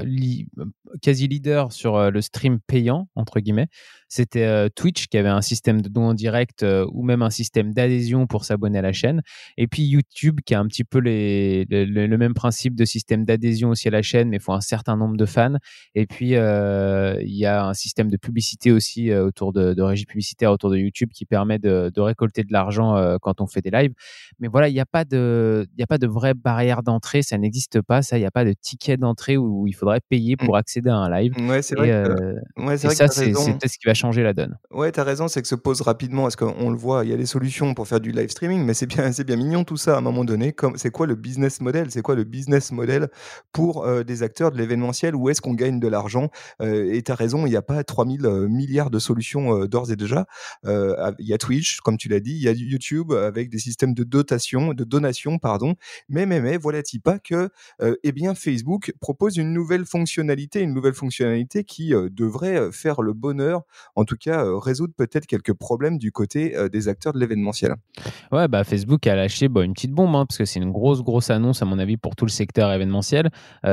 li, 0.04 0.48
quasi 1.02 1.28
leader 1.28 1.74
sur 1.74 2.10
le 2.10 2.22
stream 2.22 2.60
payant 2.66 3.10
entre 3.16 3.42
guillemets. 3.42 3.68
C'était 4.08 4.70
Twitch 4.70 5.08
qui 5.08 5.18
avait 5.18 5.30
un 5.30 5.42
système 5.42 5.82
de 5.82 5.90
don 5.90 6.10
en 6.10 6.14
direct 6.14 6.66
ou 6.94 7.04
même 7.04 7.22
un 7.22 7.30
système 7.30 7.74
d'adhésion 7.74 8.28
pour 8.28 8.46
s'abonner 8.46 8.80
à 8.80 8.82
la 8.82 8.94
chaîne, 8.94 9.22
et 9.58 9.68
puis 9.68 9.84
YouTube 9.84 10.40
qui 10.46 10.56
a 10.56 10.60
un 10.60 10.68
petit 10.68 10.86
peu 10.86 11.00
le, 11.00 11.66
le 11.68 12.18
même 12.18 12.34
principe 12.34 12.76
de 12.76 12.86
système 12.86 13.26
d'adhésion 13.26 13.70
aussi 13.70 13.90
à 13.90 13.92
la 13.92 14.02
chaîne, 14.02 14.30
mais 14.30 14.38
il 14.38 14.42
faut 14.42 14.54
un 14.54 14.62
certain 14.62 14.96
nombre 14.96 15.18
de 15.18 15.25
fans. 15.26 15.56
Et 15.94 16.06
puis, 16.06 16.36
euh, 16.36 17.20
il 17.22 17.36
y 17.36 17.46
a 17.46 17.66
un 17.66 17.74
système 17.74 18.10
de 18.10 18.18
publicité 18.18 18.72
aussi 18.72 19.12
euh, 19.12 19.26
autour 19.26 19.54
de, 19.54 19.74
de 19.74 19.82
régie 19.82 20.06
publicitaire 20.06 20.52
autour 20.52 20.70
de 20.70 20.78
YouTube 20.78 21.10
qui 21.14 21.26
permet 21.26 21.60
de, 21.60 21.92
de 21.94 22.02
récolter 22.02 22.44
de 22.44 22.52
l'argent 22.52 22.96
euh, 22.96 23.18
quand 23.22 23.42
on 23.42 23.48
fait 23.48 23.62
des 23.62 23.72
lives. 23.72 23.94
Mais 24.40 24.48
voilà, 24.48 24.70
il 24.70 24.74
n'y 24.74 24.80
a 24.80 24.86
pas 24.86 25.06
de, 25.06 25.68
il 25.78 25.84
a 25.84 25.88
pas 25.88 25.98
de 25.98 26.08
vraie 26.08 26.34
barrière 26.34 26.84
d'entrée. 26.84 27.22
Ça 27.22 27.38
n'existe 27.38 27.82
pas. 27.82 28.02
Ça, 28.02 28.18
il 28.18 28.22
n'y 28.22 28.26
a 28.26 28.32
pas 28.32 28.46
de 28.46 28.54
ticket 28.54 28.98
d'entrée 28.98 29.38
où 29.38 29.68
il 29.68 29.74
faudrait 29.74 30.02
payer 30.10 30.38
pour 30.38 30.56
mmh. 30.56 30.60
accéder 30.60 30.90
à 30.90 30.96
un 30.96 31.10
live. 31.10 31.34
Ouais, 31.48 31.62
c'est 31.62 31.76
vrai. 31.76 32.06
ouais, 32.58 32.78
c'est 32.78 32.90
ça, 32.90 33.08
c'est 33.08 33.32
peut-être 33.32 33.68
ce 33.68 33.78
qui 33.78 33.88
va 33.88 33.94
changer 33.94 34.24
la 34.24 34.34
donne. 34.34 34.58
Ouais, 34.72 34.92
tu 34.92 35.00
as 35.00 35.04
raison. 35.04 35.28
C'est 35.28 35.42
que 35.42 35.48
se 35.48 35.56
pose 35.56 35.82
rapidement, 35.82 36.24
parce 36.24 36.36
qu'on 36.36 36.70
le 36.70 36.78
voit, 36.78 37.04
il 37.04 37.12
y 37.12 37.14
a 37.14 37.18
des 37.18 37.26
solutions 37.26 37.74
pour 37.74 37.88
faire 37.88 38.00
du 38.00 38.12
live 38.12 38.30
streaming, 38.30 38.64
mais 38.64 38.74
c'est 38.74 38.86
bien, 38.86 39.12
c'est 39.12 39.24
bien 39.24 39.36
mignon 39.36 39.64
tout 39.64 39.78
ça 39.78 39.96
à 39.96 39.98
un 39.98 40.02
moment 40.02 40.26
donné. 40.26 40.56
C'est 40.76 40.92
quoi 40.92 41.08
le 41.08 41.16
business 41.16 41.62
model 41.62 41.92
C'est 41.92 42.02
quoi 42.02 42.16
le 42.16 42.24
business 42.24 42.72
model 42.72 43.10
pour 43.52 43.86
des 44.04 44.24
acteurs 44.24 44.52
de 44.52 44.58
l'événementiel 44.58 45.15
où 45.16 45.30
est-ce 45.30 45.42
qu'on 45.42 45.54
gagne 45.54 45.80
de 45.80 45.88
l'argent 45.88 46.30
Et 46.62 47.02
tu 47.04 47.12
as 47.12 47.16
raison, 47.16 47.46
il 47.46 47.50
n'y 47.50 47.56
a 47.56 47.62
pas 47.62 47.84
3000 47.84 48.48
milliards 48.50 48.90
de 48.90 49.00
solutions 49.00 49.66
d'ores 49.66 49.92
et 49.92 49.96
déjà. 49.96 50.26
Il 50.64 51.26
y 51.26 51.34
a 51.34 51.38
Twitch, 51.38 51.80
comme 51.82 51.98
tu 51.98 52.10
l'as 52.10 52.20
dit, 52.20 52.34
il 52.34 52.42
y 52.42 52.48
a 52.48 52.52
YouTube 52.52 53.12
avec 53.12 53.50
des 53.50 53.60
systèmes 53.60 53.94
de 53.94 54.04
dotation, 54.04 54.74
de 54.74 54.84
donation, 54.84 55.38
pardon. 55.40 55.76
Mais, 56.10 56.26
mais, 56.26 56.42
mais, 56.42 56.58
voilà-t-il 56.58 57.00
pas 57.00 57.20
que 57.20 57.50
eh 58.04 58.12
bien, 58.12 58.36
Facebook 58.36 58.94
propose 59.00 59.38
une 59.38 59.54
nouvelle 59.54 59.86
fonctionnalité, 59.86 60.62
une 60.62 60.74
nouvelle 60.74 60.94
fonctionnalité 60.94 61.64
qui 61.64 61.90
devrait 61.90 62.72
faire 62.72 63.02
le 63.02 63.14
bonheur, 63.14 63.64
en 63.96 64.06
tout 64.06 64.18
cas 64.18 64.46
résoudre 64.60 64.94
peut-être 64.96 65.26
quelques 65.26 65.54
problèmes 65.54 65.98
du 65.98 66.12
côté 66.12 66.56
des 66.72 66.88
acteurs 66.88 67.14
de 67.14 67.20
l'événementiel. 67.20 67.76
Ouais, 68.32 68.48
bah 68.48 68.64
Facebook 68.64 69.06
a 69.08 69.16
lâché 69.16 69.48
bah, 69.48 69.64
une 69.64 69.74
petite 69.74 69.92
bombe, 69.92 70.16
hein, 70.16 70.26
parce 70.26 70.38
que 70.38 70.46
c'est 70.46 70.60
une 70.60 70.72
grosse, 70.72 71.02
grosse 71.02 71.30
annonce, 71.30 71.62
à 71.62 71.66
mon 71.66 71.80
avis, 71.80 71.98
pour 71.98 72.16
tout 72.16 72.26
le 72.26 72.32
secteur 72.32 72.72
événementiel. 72.72 73.30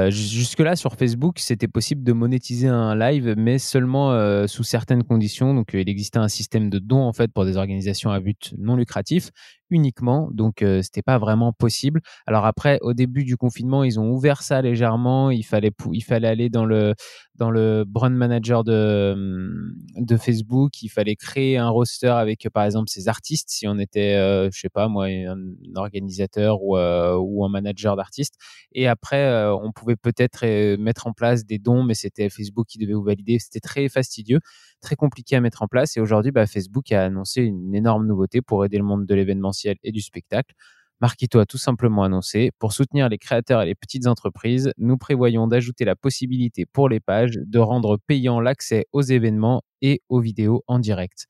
Jusque-là, 0.08 0.76
sur 0.76 0.94
Facebook, 0.94 1.31
c'était 1.40 1.68
possible 1.68 2.02
de 2.02 2.12
monétiser 2.12 2.68
un 2.68 2.94
live, 2.94 3.34
mais 3.36 3.58
seulement 3.58 4.12
euh, 4.12 4.46
sous 4.46 4.62
certaines 4.64 5.04
conditions. 5.04 5.54
Donc, 5.54 5.74
euh, 5.74 5.80
il 5.80 5.88
existait 5.88 6.18
un 6.18 6.28
système 6.28 6.70
de 6.70 6.78
dons 6.78 7.02
en 7.02 7.12
fait 7.12 7.32
pour 7.32 7.44
des 7.44 7.56
organisations 7.56 8.10
à 8.10 8.20
but 8.20 8.54
non 8.58 8.76
lucratif 8.76 9.30
uniquement, 9.72 10.28
donc 10.32 10.56
ce 10.60 10.80
c'était 10.82 11.02
pas 11.02 11.18
vraiment 11.18 11.52
possible. 11.54 12.02
Alors 12.26 12.44
après, 12.44 12.78
au 12.82 12.92
début 12.92 13.24
du 13.24 13.36
confinement, 13.38 13.82
ils 13.82 13.98
ont 13.98 14.10
ouvert 14.10 14.42
ça 14.42 14.60
légèrement. 14.60 15.30
Il 15.30 15.42
fallait, 15.42 15.70
il 15.92 16.02
fallait 16.02 16.28
aller 16.28 16.50
dans 16.50 16.66
le 16.66 16.94
dans 17.34 17.50
le 17.50 17.84
brand 17.86 18.12
manager 18.12 18.62
de 18.62 19.14
mmh, 19.16 20.04
de 20.04 20.16
Facebook. 20.18 20.82
Il 20.82 20.90
fallait 20.90 21.16
créer 21.16 21.56
un 21.56 21.70
roster 21.70 22.08
avec 22.08 22.46
par 22.52 22.64
exemple 22.64 22.90
ses 22.90 23.08
artistes. 23.08 23.48
Si 23.50 23.66
on 23.66 23.78
était, 23.78 24.14
je 24.52 24.58
sais 24.58 24.68
pas 24.68 24.88
moi, 24.88 25.06
un 25.06 25.36
organisateur 25.76 26.62
ou, 26.62 26.76
ou 26.76 27.44
un 27.44 27.48
manager 27.48 27.96
d'artistes. 27.96 28.34
Et 28.72 28.86
après, 28.86 29.46
on 29.62 29.72
pouvait 29.72 29.96
peut-être 29.96 30.46
mettre 30.76 31.06
en 31.06 31.12
place 31.12 31.46
des 31.46 31.58
dons, 31.58 31.82
mais 31.84 31.94
c'était 31.94 32.28
Facebook 32.28 32.66
qui 32.68 32.78
devait 32.78 32.92
vous 32.94 33.02
valider. 33.02 33.38
C'était 33.38 33.60
très 33.60 33.88
fastidieux, 33.88 34.40
très 34.80 34.96
compliqué 34.96 35.36
à 35.36 35.40
mettre 35.40 35.62
en 35.62 35.68
place. 35.68 35.96
Et 35.96 36.00
aujourd'hui, 36.00 36.32
bah, 36.32 36.46
Facebook 36.46 36.90
a 36.92 37.04
annoncé 37.04 37.42
une 37.42 37.74
énorme 37.74 38.06
nouveauté 38.06 38.42
pour 38.42 38.64
aider 38.64 38.78
le 38.78 38.84
monde 38.84 39.06
de 39.06 39.14
l'événementiel 39.14 39.61
et 39.66 39.92
du 39.92 40.00
spectacle. 40.00 40.54
Marquito 41.00 41.40
a 41.40 41.46
tout 41.46 41.58
simplement 41.58 42.04
annoncé, 42.04 42.52
pour 42.60 42.72
soutenir 42.72 43.08
les 43.08 43.18
créateurs 43.18 43.62
et 43.62 43.66
les 43.66 43.74
petites 43.74 44.06
entreprises, 44.06 44.72
nous 44.78 44.96
prévoyons 44.96 45.48
d'ajouter 45.48 45.84
la 45.84 45.96
possibilité 45.96 46.64
pour 46.64 46.88
les 46.88 47.00
pages 47.00 47.38
de 47.44 47.58
rendre 47.58 47.98
payant 48.06 48.40
l'accès 48.40 48.86
aux 48.92 49.02
événements 49.02 49.62
et 49.80 50.00
aux 50.08 50.20
vidéos 50.20 50.62
en 50.68 50.78
direct. 50.78 51.26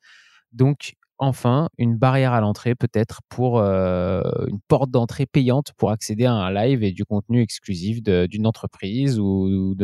Donc, 0.52 0.92
enfin 1.22 1.68
une 1.78 1.96
barrière 1.96 2.32
à 2.32 2.40
l'entrée 2.40 2.74
peut-être 2.74 3.20
pour 3.28 3.60
euh, 3.60 4.22
une 4.48 4.58
porte 4.66 4.90
d'entrée 4.90 5.24
payante 5.24 5.70
pour 5.76 5.92
accéder 5.92 6.24
à 6.24 6.32
un 6.32 6.52
live 6.52 6.82
et 6.82 6.90
du 6.90 7.04
contenu 7.04 7.40
exclusif 7.40 8.02
d'une 8.02 8.44
entreprise 8.44 9.20
ou 9.20 9.76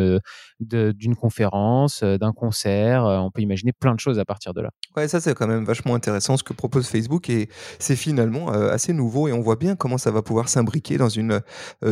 d'une 0.59 1.17
conférence, 1.17 2.03
euh, 2.03 2.19
d'un 2.19 2.33
concert. 2.33 3.07
Euh, 3.07 3.19
on 3.19 3.31
peut 3.31 3.41
imaginer 3.41 3.73
plein 3.73 3.95
de 3.95 4.01
choses 4.01 4.19
à 4.19 4.25
partir 4.25 4.53
de 4.53 4.63
là. 4.63 4.71
Ouais, 4.97 5.07
ça 5.07 5.21
c'est 5.21 5.33
quand 5.35 5.47
même 5.47 5.65
vachement 5.65 5.95
intéressant 5.95 6.37
ce 6.37 6.43
que 6.43 6.53
propose 6.53 6.89
Facebook 6.89 7.31
et 7.31 7.49
c'est 7.79 7.95
finalement 7.95 8.49
assez 8.49 8.93
nouveau 8.93 9.29
et 9.29 9.33
on 9.33 9.41
voit 9.41 9.57
bien 9.57 9.77
comment 9.77 9.99
ça 9.99 10.11
va 10.11 10.23
pouvoir 10.23 10.49
s'imbriquer 10.49 10.99
dans 10.99 11.09
une 11.09 11.41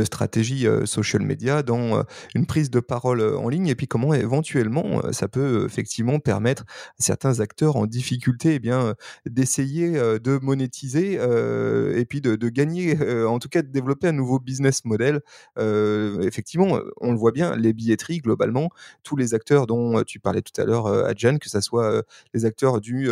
stratégie 0.03 0.67
social 0.85 1.23
media, 1.23 1.63
dans 1.63 2.03
une 2.35 2.47
prise 2.47 2.71
de 2.71 2.81
parole 2.81 3.23
en 3.37 3.49
ligne 3.49 3.69
et 3.69 3.77
puis 3.77 3.87
comment 3.87 4.13
éventuellement 4.13 5.13
ça 5.13 5.29
peut 5.29 5.65
effectivement 5.67 6.19
permettre 6.19 6.65
à 6.65 6.95
certains 6.99 7.39
acteurs 7.39 7.77
en 7.77 7.87
difficulté 7.87 8.55
eh 8.55 8.59
bien 8.59 8.95
d'essayer 9.37 9.91
de 9.93 10.39
monétiser 10.43 11.13
et 11.15 12.05
puis 12.07 12.21
de, 12.21 12.49
gagner, 12.49 12.97
en 13.27 13.39
tout 13.39 13.49
cas 13.49 13.63
de 13.63 13.69
développer 13.69 14.09
un 14.09 14.13
nouveau 14.13 14.39
business 14.41 14.85
model. 14.85 15.21
effectivement, 15.59 16.81
on 17.01 17.13
le 17.13 17.19
voit 17.19 17.33
bien, 17.33 17.55
les 17.57 17.73
billetteries, 17.73 18.19
globalement, 18.19 18.71
tous 19.03 19.17
les 19.17 19.35
acteurs 19.35 19.67
dont 19.67 20.03
tu 20.05 20.21
parlais 20.21 20.43
tout 20.43 20.59
à 20.61 20.65
l'heure, 20.65 20.87
Adjan, 20.87 21.37
que 21.39 21.51
ce 21.51 21.61
soit 21.61 22.03
les 22.35 22.45
acteurs 22.47 22.81
du 22.81 23.09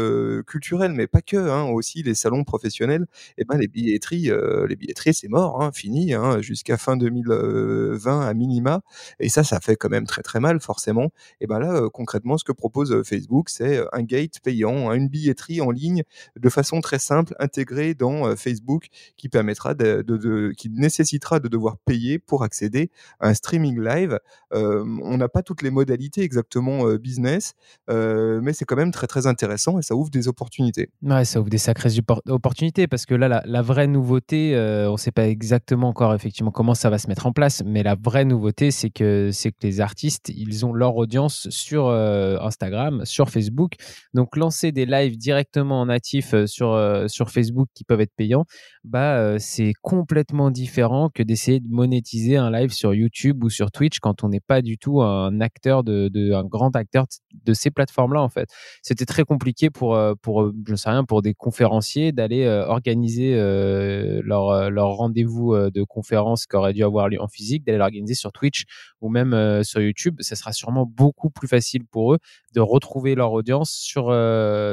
culturel, 0.47 0.93
mais 0.93 1.07
pas 1.07 1.21
que, 1.21 1.37
hein, 1.37 1.65
aussi 1.65 2.03
les 2.03 2.15
salons 2.15 2.45
professionnels, 2.45 3.07
et 3.39 3.43
eh 3.43 3.45
ben 3.45 3.59
les 3.59 3.69
billetteries, 3.69 4.31
les 4.69 4.77
billetteries, 4.77 5.15
c'est 5.15 5.29
mort, 5.29 5.63
hein, 5.63 5.71
fini, 5.73 6.15
hein, 6.15 6.41
jusqu'à 6.41 6.79
fin 6.79 6.97
2020 6.97 8.21
à 8.27 8.35
minima. 8.35 8.81
Et 9.21 9.29
ça, 9.29 9.45
ça 9.45 9.61
fait 9.61 9.77
quand 9.77 9.91
même 9.91 10.07
très 10.07 10.23
très 10.23 10.41
mal, 10.41 10.61
forcément. 10.61 11.11
Et 11.41 11.47
ben 11.47 11.59
là, 11.59 11.89
concrètement, 11.93 12.39
ce 12.39 12.45
que 12.45 12.53
propose 12.53 13.03
Facebook, 13.05 13.51
c'est 13.51 13.83
un 13.93 14.03
gate 14.03 14.41
payant, 14.43 14.93
une 14.93 15.09
billetterie 15.09 15.61
en 15.61 15.71
ligne 15.71 16.03
de 16.37 16.49
façon 16.49 16.81
très 16.81 16.99
simple, 16.99 17.35
intégrée 17.39 17.95
dans 17.95 18.35
Facebook, 18.37 18.87
qui 19.17 19.29
permettra 19.29 19.75
de, 19.75 20.53
qui 20.57 20.71
nécessitera 20.71 21.41
de 21.41 21.49
devoir 21.49 21.77
payer 21.79 22.19
pour 22.19 22.43
accéder 22.43 22.91
à 23.21 23.29
un 23.29 23.35
streaming 23.35 23.81
live. 23.81 24.19
on 24.53 25.17
n'a 25.17 25.29
pas 25.29 25.43
toutes 25.43 25.63
les 25.63 25.71
modalités 25.71 26.23
exactement 26.23 26.87
business, 26.95 27.55
mais 27.89 28.53
c'est 28.53 28.65
quand 28.65 28.77
même 28.77 28.93
très 28.93 29.07
très 29.07 29.27
intéressant 29.27 29.79
et 29.79 29.83
ça 29.83 29.95
ouvre 29.95 30.11
des 30.11 30.29
opportunités. 30.29 30.91
Ouais, 31.03 31.25
ça 31.25 31.41
ouvre 31.41 31.51
des 31.51 31.59
sacrées 31.59 31.91
opportunités 32.29 32.87
parce 32.87 33.07
que 33.07 33.15
là, 33.15 33.29
la, 33.29 33.43
la 33.45 33.63
vraie 33.63 33.87
nouveauté, 33.87 34.55
on 34.89 34.93
ne 34.93 34.97
sait 34.97 35.13
pas 35.13 35.29
exactement 35.29 35.89
encore 35.89 36.15
effectivement 36.15 36.51
comment 36.51 36.75
ça 36.75 36.91
va 36.91 36.99
se 36.99 37.09
mettre 37.09 37.27
en 37.27 37.33
place, 37.33 37.63
mais 37.65 37.83
la 37.83 37.95
vraie 37.95 38.25
nouveauté, 38.25 38.71
c'est 38.71 38.91
que 38.91 39.31
c'est 39.33 39.51
que 39.51 39.59
les 39.63 39.81
artistes, 39.81 40.31
ils 40.35 40.65
ont 40.67 40.73
leur 40.73 40.97
audience 40.97 41.49
sur 41.51 41.89
Instagram, 41.91 43.05
sur 43.05 43.31
Facebook, 43.31 43.75
donc 44.15 44.37
lancer 44.37 44.73
des 44.73 44.87
lives 44.87 45.17
directement 45.17 45.81
en 45.81 45.89
natif 46.05 46.35
sur 46.47 46.79
sur 47.09 47.31
Facebook 47.31 47.69
qui 47.75 47.85
peuvent 47.85 48.01
être 48.01 48.15
payants, 48.17 48.45
bah 48.85 49.39
c'est 49.39 49.73
complètement 49.83 50.51
différent 50.51 51.09
que 51.09 51.23
d'essayer 51.23 51.61
de 51.61 51.69
monétiser 51.69 52.37
un 52.37 52.51
live 52.51 52.73
sur 52.73 52.95
YouTube 52.95 53.43
ou 53.43 53.51
sur 53.51 53.71
Twitch 53.71 54.01
quand 54.01 54.23
on 54.23 54.29
n'est 54.29 54.41
pas 54.41 54.61
du 54.61 54.77
tout 54.77 55.01
un 55.03 55.41
acteur 55.41 55.83
de 55.83 56.33
un 56.33 56.45
grand 56.45 56.77
acteur 56.77 57.07
de 57.33 57.55
ces 57.55 57.71
plateformes-là 57.71 58.21
en 58.23 58.29
fait. 58.29 58.49
C'était 58.83 59.07
très 59.07 59.25
compliqué 59.25 59.71
pour 59.71 59.99
pour 60.21 60.53
je 60.69 60.75
sais 60.75 60.91
rien 60.91 61.05
pour 61.05 61.23
des 61.23 61.35
conférenciers 61.35 62.13
d'aller 62.13 62.47
organiser 62.47 63.35
leur 63.35 64.71
leur 64.71 64.89
rendez-vous 64.91 65.55
de 65.71 65.83
conférence 65.85 66.47
qui 66.47 66.57
aurait 66.57 66.75
dû 66.75 66.85
avoir 66.85 67.09
lieu 67.09 67.21
en 67.21 67.29
physique, 67.29 67.65
d'aller 67.65 67.79
l'organiser 67.79 68.15
sur 68.15 68.33
Twitch 68.33 68.65
ou 69.01 69.09
même 69.09 69.63
sur 69.65 69.81
YouTube. 69.81 70.17
Ça 70.21 70.37
sera 70.37 70.53
sûrement 70.53 70.87
beaucoup 70.87 71.31
plus 71.31 71.49
facile 71.49 71.85
pour 71.91 72.15
eux 72.15 72.19
de 72.55 72.61
retrouver 72.61 73.15
leur 73.15 73.33
audience 73.33 73.71
sur 73.71 74.05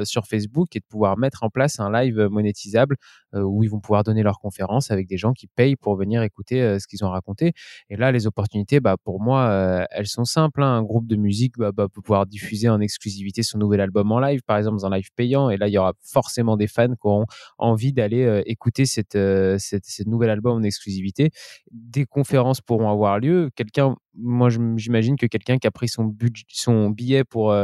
sur 0.05 0.25
Facebook 0.27 0.75
et 0.75 0.79
de 0.79 0.85
pouvoir 0.85 1.10
mettre 1.17 1.43
en 1.43 1.49
place 1.49 1.79
un 1.79 1.91
live 1.91 2.27
monétisable 2.31 2.95
où 3.33 3.63
ils 3.63 3.69
vont 3.69 3.79
pouvoir 3.79 4.03
donner 4.03 4.23
leur 4.23 4.39
conférence 4.39 4.91
avec 4.91 5.07
des 5.07 5.17
gens 5.17 5.33
qui 5.33 5.47
payent 5.47 5.75
pour 5.75 5.95
venir 5.95 6.21
écouter 6.21 6.79
ce 6.79 6.87
qu'ils 6.87 7.05
ont 7.05 7.09
raconté. 7.09 7.53
Et 7.89 7.95
là, 7.95 8.11
les 8.11 8.27
opportunités, 8.27 8.79
bah, 8.79 8.95
pour 9.03 9.21
moi, 9.21 9.85
elles 9.91 10.07
sont 10.07 10.25
simples. 10.25 10.63
Hein. 10.63 10.77
Un 10.77 10.83
groupe 10.83 11.07
de 11.07 11.15
musique 11.15 11.57
bah, 11.57 11.71
bah, 11.71 11.87
peut 11.93 12.01
pouvoir 12.01 12.25
diffuser 12.25 12.69
en 12.69 12.81
exclusivité 12.81 13.43
son 13.43 13.57
nouvel 13.57 13.81
album 13.81 14.11
en 14.11 14.19
live, 14.19 14.41
par 14.45 14.57
exemple, 14.57 14.77
dans 14.77 14.85
un 14.85 14.95
live 14.95 15.09
payant. 15.15 15.49
Et 15.49 15.57
là, 15.57 15.67
il 15.67 15.73
y 15.73 15.77
aura 15.77 15.93
forcément 16.01 16.57
des 16.57 16.67
fans 16.67 16.89
qui 16.89 16.99
auront 17.03 17.25
envie 17.57 17.93
d'aller 17.93 18.43
écouter 18.45 18.85
cette, 18.85 19.17
cette, 19.57 19.85
cette 19.85 20.07
nouvel 20.07 20.29
album 20.29 20.57
en 20.57 20.63
exclusivité. 20.63 21.31
Des 21.71 22.05
conférences 22.05 22.61
pourront 22.61 22.89
avoir 22.89 23.19
lieu. 23.19 23.49
Quelqu'un 23.55 23.95
moi, 24.15 24.49
j'imagine 24.49 25.15
que 25.15 25.25
quelqu'un 25.25 25.57
qui 25.57 25.67
a 25.67 25.71
pris 25.71 25.87
son, 25.87 26.89
billet 26.89 27.23
pour 27.23 27.55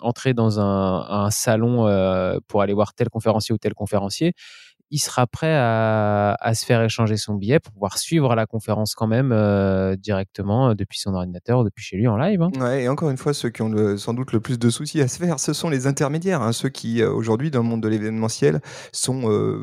entrer 0.00 0.34
dans 0.34 0.60
un 0.60 1.30
salon 1.30 2.40
pour 2.48 2.62
aller 2.62 2.74
voir 2.74 2.94
tel 2.94 3.08
conférencier 3.08 3.54
ou 3.54 3.58
tel 3.58 3.74
conférencier, 3.74 4.34
il 4.92 4.98
sera 4.98 5.26
prêt 5.26 5.54
à, 5.56 6.52
se 6.54 6.66
faire 6.66 6.82
échanger 6.82 7.16
son 7.16 7.34
billet 7.34 7.58
pour 7.58 7.72
pouvoir 7.72 7.96
suivre 7.96 8.34
la 8.34 8.44
conférence 8.44 8.94
quand 8.94 9.06
même 9.06 9.32
euh, 9.32 9.96
directement 9.96 10.68
euh, 10.68 10.74
depuis 10.74 10.98
son 10.98 11.14
ordinateur 11.14 11.64
depuis 11.64 11.82
chez 11.82 11.96
lui 11.96 12.06
en 12.06 12.18
live. 12.18 12.42
Hein. 12.42 12.74
Et 12.74 12.88
encore 12.90 13.08
une 13.08 13.16
fois, 13.16 13.32
ceux 13.32 13.48
qui 13.48 13.62
ont 13.62 13.96
sans 13.96 14.12
doute 14.12 14.32
le 14.32 14.40
plus 14.40 14.58
de 14.58 14.68
soucis 14.68 15.00
à 15.00 15.08
se 15.08 15.18
faire, 15.18 15.40
ce 15.40 15.54
sont 15.54 15.70
les 15.70 15.86
intermédiaires, 15.86 16.42
hein, 16.42 16.52
ceux 16.52 16.68
qui 16.68 17.00
euh, 17.00 17.10
aujourd'hui 17.10 17.50
dans 17.50 17.60
le 17.62 17.68
monde 17.68 17.82
de 17.82 17.88
l'événementiel 17.88 18.60
sont 18.92 19.22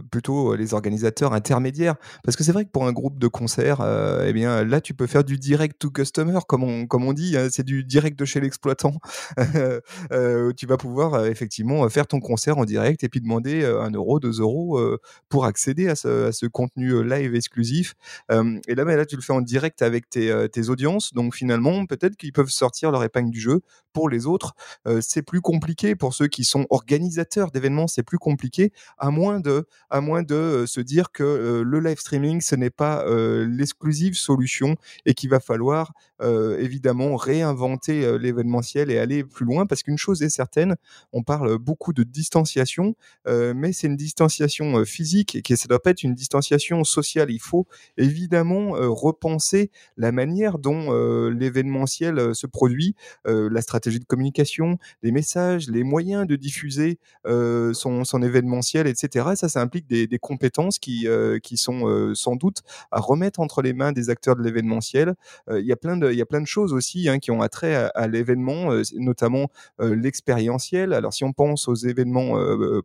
plutôt 0.10 0.56
les 0.56 0.74
organisateurs 0.74 1.34
intermédiaires. 1.34 1.96
Parce 2.24 2.36
que 2.36 2.44
c'est 2.44 2.52
vrai 2.52 2.66
que 2.66 2.72
pour 2.72 2.88
un 2.88 2.92
groupe 2.92 3.20
de 3.20 3.28
concert, 3.28 3.86
eh 4.26 4.34
bien 4.34 4.64
là 4.64 4.82
tu 4.82 4.96
peux 4.96 5.06
faire 5.06 5.24
du 5.24 5.38
direct 5.38 5.78
to 5.78 5.92
customer, 5.92 6.40
comme 6.48 6.64
on, 6.64 6.88
comme 6.88 7.06
on 7.06 7.14
dit, 7.14 7.38
hein, 7.38 7.50
c'est 7.52 7.66
du 7.66 7.84
direct 7.84 8.18
de 8.18 8.26
chez 8.26 8.40
l'exploitant. 8.40 8.94
tu 10.58 10.66
vas 10.66 10.78
pouvoir 10.78 11.26
effectivement 11.26 11.88
faire 11.90 12.08
ton 12.08 12.20
concert 12.20 12.58
en 12.58 12.66
direct 12.66 13.04
et 13.04 13.10
puis 13.10 13.22
demander 13.22 13.64
un 13.64 13.92
euro, 13.92 14.20
deux 14.20 14.40
euros 14.40 14.80
pour 15.28 15.46
accéder 15.46 15.88
à 15.88 15.96
ce, 15.96 16.46
contenu 16.48 17.04
live 17.04 17.36
exclusif. 17.36 17.96
et 18.30 18.76
là, 18.76 19.06
tu 19.06 19.16
le 19.16 19.22
fais 19.22 19.34
en 19.34 19.42
direct 19.42 19.82
avec 19.82 20.10
tes, 20.10 20.48
tes 20.52 20.70
audiences. 20.70 21.14
Donc 21.14 21.36
finalement, 21.36 21.86
peut-être 21.86 22.16
qu'ils 22.16 22.34
peuvent 22.34 22.50
sortir 22.50 22.92
leur 22.92 23.04
épingle 23.04 23.32
du 23.32 23.40
jeu. 23.40 23.62
Pour 23.92 24.10
les 24.10 24.28
autres, 24.28 24.54
c'est 25.02 25.22
plus 25.22 25.42
compliqué. 25.42 25.96
Pour 25.96 26.14
ceux 26.14 26.28
qui 26.28 26.44
sont 26.44 26.66
organisateurs 26.70 27.52
d'événements, 27.52 27.88
c'est 27.88 28.04
plus 28.04 28.20
compliqué, 28.20 28.72
à 28.98 29.10
moins 29.10 29.40
de, 29.40 29.68
à 29.90 30.00
moins 30.02 30.24
de 30.24 30.66
se 30.68 30.80
dire 30.80 31.12
que 31.12 31.64
le 31.66 31.80
live 31.80 32.00
streaming, 32.00 32.42
ce 32.42 32.56
n'est 32.56 32.70
pas 32.70 33.04
l'exclusive 33.46 34.16
solution 34.16 34.76
et 35.06 35.14
qu'il 35.14 35.30
va 35.30 35.40
falloir 35.40 35.94
évidemment 36.22 37.16
réinventer 37.16 38.18
l'événementiel 38.20 38.92
et 38.92 39.00
aller 39.00 39.24
plus 39.24 39.46
loin. 39.46 39.66
Parce 39.66 39.84
qu'une 39.84 39.98
chose 39.98 40.22
est 40.22 40.30
certaine, 40.30 40.76
on 41.14 41.24
parle 41.24 41.58
beaucoup 41.58 41.94
de 41.94 42.04
distanciation, 42.04 42.96
mais 43.28 43.74
c'est 43.74 43.88
une 43.88 43.98
distanciation 43.98 44.86
physique 44.86 45.09
et 45.36 45.42
que 45.42 45.56
ça 45.56 45.68
doit 45.68 45.82
pas 45.82 45.92
être 45.92 46.04
une 46.04 46.16
distanciation 46.16 46.84
sociale. 46.84 47.32
Il 47.32 47.40
faut 47.40 47.68
évidemment 47.98 48.76
euh, 48.76 48.90
repenser 48.90 49.72
la 49.98 50.12
manière 50.12 50.60
dont 50.60 50.94
euh, 50.94 51.30
l'événementiel 51.30 52.20
euh, 52.20 52.34
se 52.34 52.48
produit, 52.48 52.96
la 53.26 53.62
stratégie 53.62 54.00
de 54.00 54.06
communication, 54.06 54.78
les 55.04 55.12
messages, 55.12 55.70
les 55.70 55.84
moyens 55.84 56.26
de 56.26 56.36
diffuser 56.36 57.00
son, 57.26 58.22
événementiel, 58.22 58.88
etc. 58.88 59.30
ça, 59.36 59.50
ça 59.50 59.62
implique 59.62 59.88
des, 59.88 60.08
des 60.08 60.20
compétences 60.20 60.80
qui, 60.80 61.08
qui 61.44 61.58
sont 61.58 62.14
sans 62.16 62.36
doute 62.36 62.62
à 62.92 63.00
remettre 63.00 63.40
entre 63.40 63.62
les 63.62 63.74
mains 63.74 63.92
des 63.92 64.10
acteurs 64.10 64.36
de 64.36 64.42
l'événementiel. 64.42 65.16
Il 65.50 65.66
y 65.66 65.72
a 65.72 65.76
plein 65.76 65.98
de, 65.98 66.12
il 66.12 66.18
y 66.18 66.22
a 66.22 66.26
plein 66.26 66.42
de 66.42 66.48
choses 66.48 66.74
aussi 66.74 67.08
hein, 67.10 67.20
qui 67.20 67.32
ont 67.32 67.42
attrait 67.42 67.76
à, 67.76 67.88
à 67.88 68.08
l'événement, 68.08 68.72
notamment 68.96 69.48
l'expérientiel. 69.80 70.94
Alors 70.94 71.14
si 71.14 71.24
on 71.24 71.34
pense 71.34 71.68
aux 71.68 71.76
événements 71.76 72.38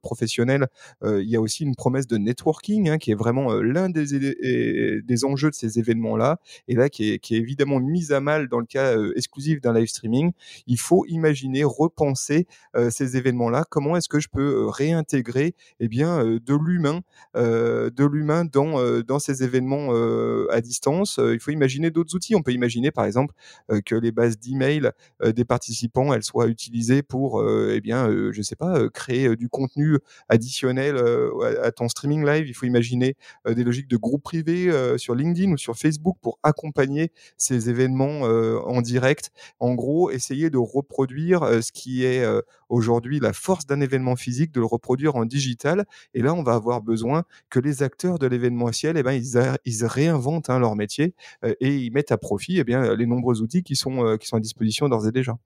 professionnels, 0.02 0.66
il 1.04 1.28
y 1.28 1.36
a 1.36 1.40
aussi 1.40 1.64
une 1.64 1.76
promesse 1.76 2.03
de 2.06 2.16
networking, 2.16 2.88
hein, 2.88 2.98
qui 2.98 3.10
est 3.10 3.14
vraiment 3.14 3.54
l'un 3.54 3.88
des, 3.90 5.00
des 5.02 5.24
enjeux 5.24 5.50
de 5.50 5.54
ces 5.54 5.78
événements-là, 5.78 6.38
et 6.68 6.74
là 6.74 6.88
qui 6.88 7.12
est, 7.12 7.18
qui 7.18 7.36
est 7.36 7.38
évidemment 7.38 7.80
mise 7.80 8.12
à 8.12 8.20
mal 8.20 8.48
dans 8.48 8.60
le 8.60 8.66
cas 8.66 8.96
exclusif 9.16 9.60
d'un 9.60 9.72
live 9.72 9.88
streaming. 9.88 10.32
Il 10.66 10.78
faut 10.78 11.04
imaginer, 11.06 11.64
repenser 11.64 12.46
ces 12.90 13.16
événements-là. 13.16 13.64
Comment 13.70 13.96
est-ce 13.96 14.08
que 14.08 14.20
je 14.20 14.28
peux 14.28 14.66
réintégrer 14.66 15.54
eh 15.80 15.88
bien, 15.88 16.24
de 16.24 16.54
l'humain, 16.54 17.00
de 17.34 18.04
l'humain 18.04 18.44
dans, 18.44 19.02
dans 19.02 19.18
ces 19.18 19.42
événements 19.42 19.90
à 20.50 20.60
distance? 20.60 21.20
Il 21.22 21.40
faut 21.40 21.50
imaginer 21.50 21.90
d'autres 21.90 22.14
outils. 22.14 22.34
On 22.34 22.42
peut 22.42 22.52
imaginer 22.52 22.90
par 22.90 23.04
exemple 23.04 23.34
que 23.84 23.94
les 23.94 24.12
bases 24.12 24.38
d'email 24.38 24.90
des 25.24 25.44
participants, 25.44 26.12
elles 26.12 26.24
soient 26.24 26.48
utilisées 26.48 27.02
pour, 27.02 27.44
eh 27.48 27.80
bien, 27.80 28.10
je 28.30 28.42
sais 28.42 28.56
pas, 28.56 28.88
créer 28.90 29.36
du 29.36 29.48
contenu 29.48 29.98
additionnel 30.28 30.96
à, 31.62 31.70
ton 31.72 31.88
streaming 31.94 32.24
live, 32.24 32.48
il 32.48 32.54
faut 32.54 32.66
imaginer 32.66 33.16
euh, 33.46 33.54
des 33.54 33.62
logiques 33.62 33.88
de 33.88 33.96
groupe 33.96 34.22
privé 34.22 34.68
euh, 34.68 34.98
sur 34.98 35.14
LinkedIn 35.14 35.52
ou 35.52 35.56
sur 35.56 35.76
Facebook 35.76 36.16
pour 36.20 36.38
accompagner 36.42 37.12
ces 37.36 37.70
événements 37.70 38.26
euh, 38.26 38.58
en 38.66 38.82
direct. 38.82 39.30
En 39.60 39.74
gros, 39.74 40.10
essayer 40.10 40.50
de 40.50 40.58
reproduire 40.58 41.44
ce 41.62 41.70
qui 41.72 42.04
est 42.04 42.24
aujourd'hui 42.68 43.20
la 43.20 43.32
force 43.32 43.66
d'un 43.66 43.80
événement 43.80 44.16
physique, 44.16 44.52
de 44.52 44.60
le 44.60 44.66
reproduire 44.66 45.16
en 45.16 45.24
digital. 45.24 45.84
Et 46.14 46.22
là, 46.22 46.34
on 46.34 46.42
va 46.42 46.54
avoir 46.54 46.82
besoin 46.82 47.24
que 47.50 47.60
les 47.60 47.82
acteurs 47.82 48.18
de 48.18 48.26
l'événementiel, 48.26 48.96
eh 48.96 49.02
ben, 49.02 49.12
ils, 49.64 49.86
réinventent 49.86 50.50
hein, 50.50 50.58
leur 50.58 50.76
métier 50.76 51.14
et 51.60 51.76
ils 51.76 51.92
mettent 51.92 52.12
à 52.12 52.18
profit 52.18 52.58
eh 52.58 52.64
bien, 52.64 52.94
les 52.94 53.06
nombreux 53.06 53.42
outils 53.42 53.62
qui 53.62 53.76
sont, 53.76 54.16
qui 54.18 54.26
sont 54.26 54.36
à 54.36 54.40
disposition 54.40 54.88
d'ores 54.88 55.06
et 55.06 55.12
déjà. 55.12 55.36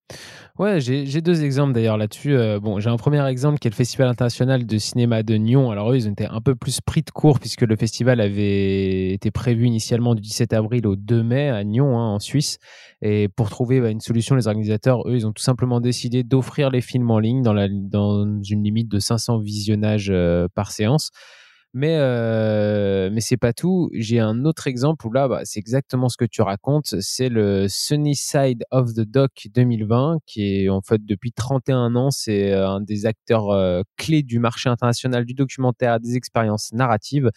Ouais, 0.59 0.81
j'ai 0.81 1.21
deux 1.21 1.45
exemples 1.45 1.73
d'ailleurs 1.73 1.97
là-dessus. 1.97 2.37
bon, 2.61 2.81
j'ai 2.81 2.91
un 2.91 2.97
premier 2.97 3.27
exemple 3.29 3.59
qui 3.59 3.69
est 3.69 3.73
le 3.73 3.77
Festival 3.77 4.09
international 4.09 4.67
de 4.67 4.79
cinéma 4.79 5.23
de 5.23 5.35
Nyon. 5.35 5.71
Alors 5.71 5.93
eux, 5.93 5.97
ils 5.97 6.09
été 6.19 6.27
un 6.39 6.41
peu 6.41 6.55
plus 6.55 6.81
pris 6.81 7.03
de 7.03 7.11
court 7.11 7.41
puisque 7.41 7.63
le 7.63 7.77
festival 7.77 8.21
avait 8.21 9.13
été 9.13 9.31
prévu 9.31 9.67
initialement 9.67 10.15
du 10.15 10.23
17 10.23 10.53
avril 10.53 10.87
au 10.87 10.95
2 10.95 11.23
mai 11.23 11.49
à 11.49 11.65
Nyon, 11.65 11.99
hein, 11.99 12.15
en 12.15 12.19
Suisse. 12.21 12.59
Et 13.03 13.29
pour 13.29 13.51
trouver 13.51 13.81
bah, 13.81 13.91
une 13.91 14.01
solution, 14.01 14.37
les 14.37 14.47
organisateurs, 14.47 15.07
eux, 15.09 15.17
ils 15.17 15.27
ont 15.27 15.33
tout 15.33 15.43
simplement 15.43 15.81
décidé 15.81 16.23
d'offrir 16.23 16.71
les 16.71 16.81
films 16.81 17.11
en 17.11 17.19
ligne 17.19 17.43
dans, 17.43 17.53
la, 17.53 17.69
dans 17.69 18.25
une 18.43 18.63
limite 18.63 18.89
de 18.89 19.01
500 19.01 19.39
visionnages 19.41 20.11
euh, 20.11 20.47
par 20.55 20.71
séance. 20.71 21.11
Mais, 21.75 21.97
euh, 21.99 23.11
mais 23.13 23.21
c'est 23.21 23.37
pas 23.37 23.53
tout. 23.53 23.91
J'ai 23.93 24.21
un 24.21 24.45
autre 24.45 24.67
exemple 24.67 25.07
où 25.07 25.13
là, 25.13 25.29
bah, 25.29 25.43
c'est 25.45 25.59
exactement 25.61 26.09
ce 26.09 26.17
que 26.17 26.25
tu 26.25 26.41
racontes. 26.41 26.95
C'est 27.01 27.29
le 27.29 27.67
Sunny 27.69 28.15
Side 28.15 28.65
of 28.71 28.95
the 28.95 29.01
Doc 29.01 29.49
2020, 29.55 30.19
qui 30.27 30.65
est 30.65 30.69
en 30.71 30.81
fait 30.81 31.05
depuis 31.05 31.33
31 31.33 31.95
ans, 31.95 32.11
c'est 32.11 32.53
euh, 32.53 32.69
un 32.69 32.81
des 32.81 33.05
acteurs 33.05 33.51
euh, 33.51 33.83
clés 33.97 34.23
du 34.23 34.39
marché 34.39 34.71
international 34.71 35.27
du 35.27 35.35
documentaire, 35.35 36.01
des 36.01 36.17
expériences 36.17 36.73
narratives. 36.73 37.31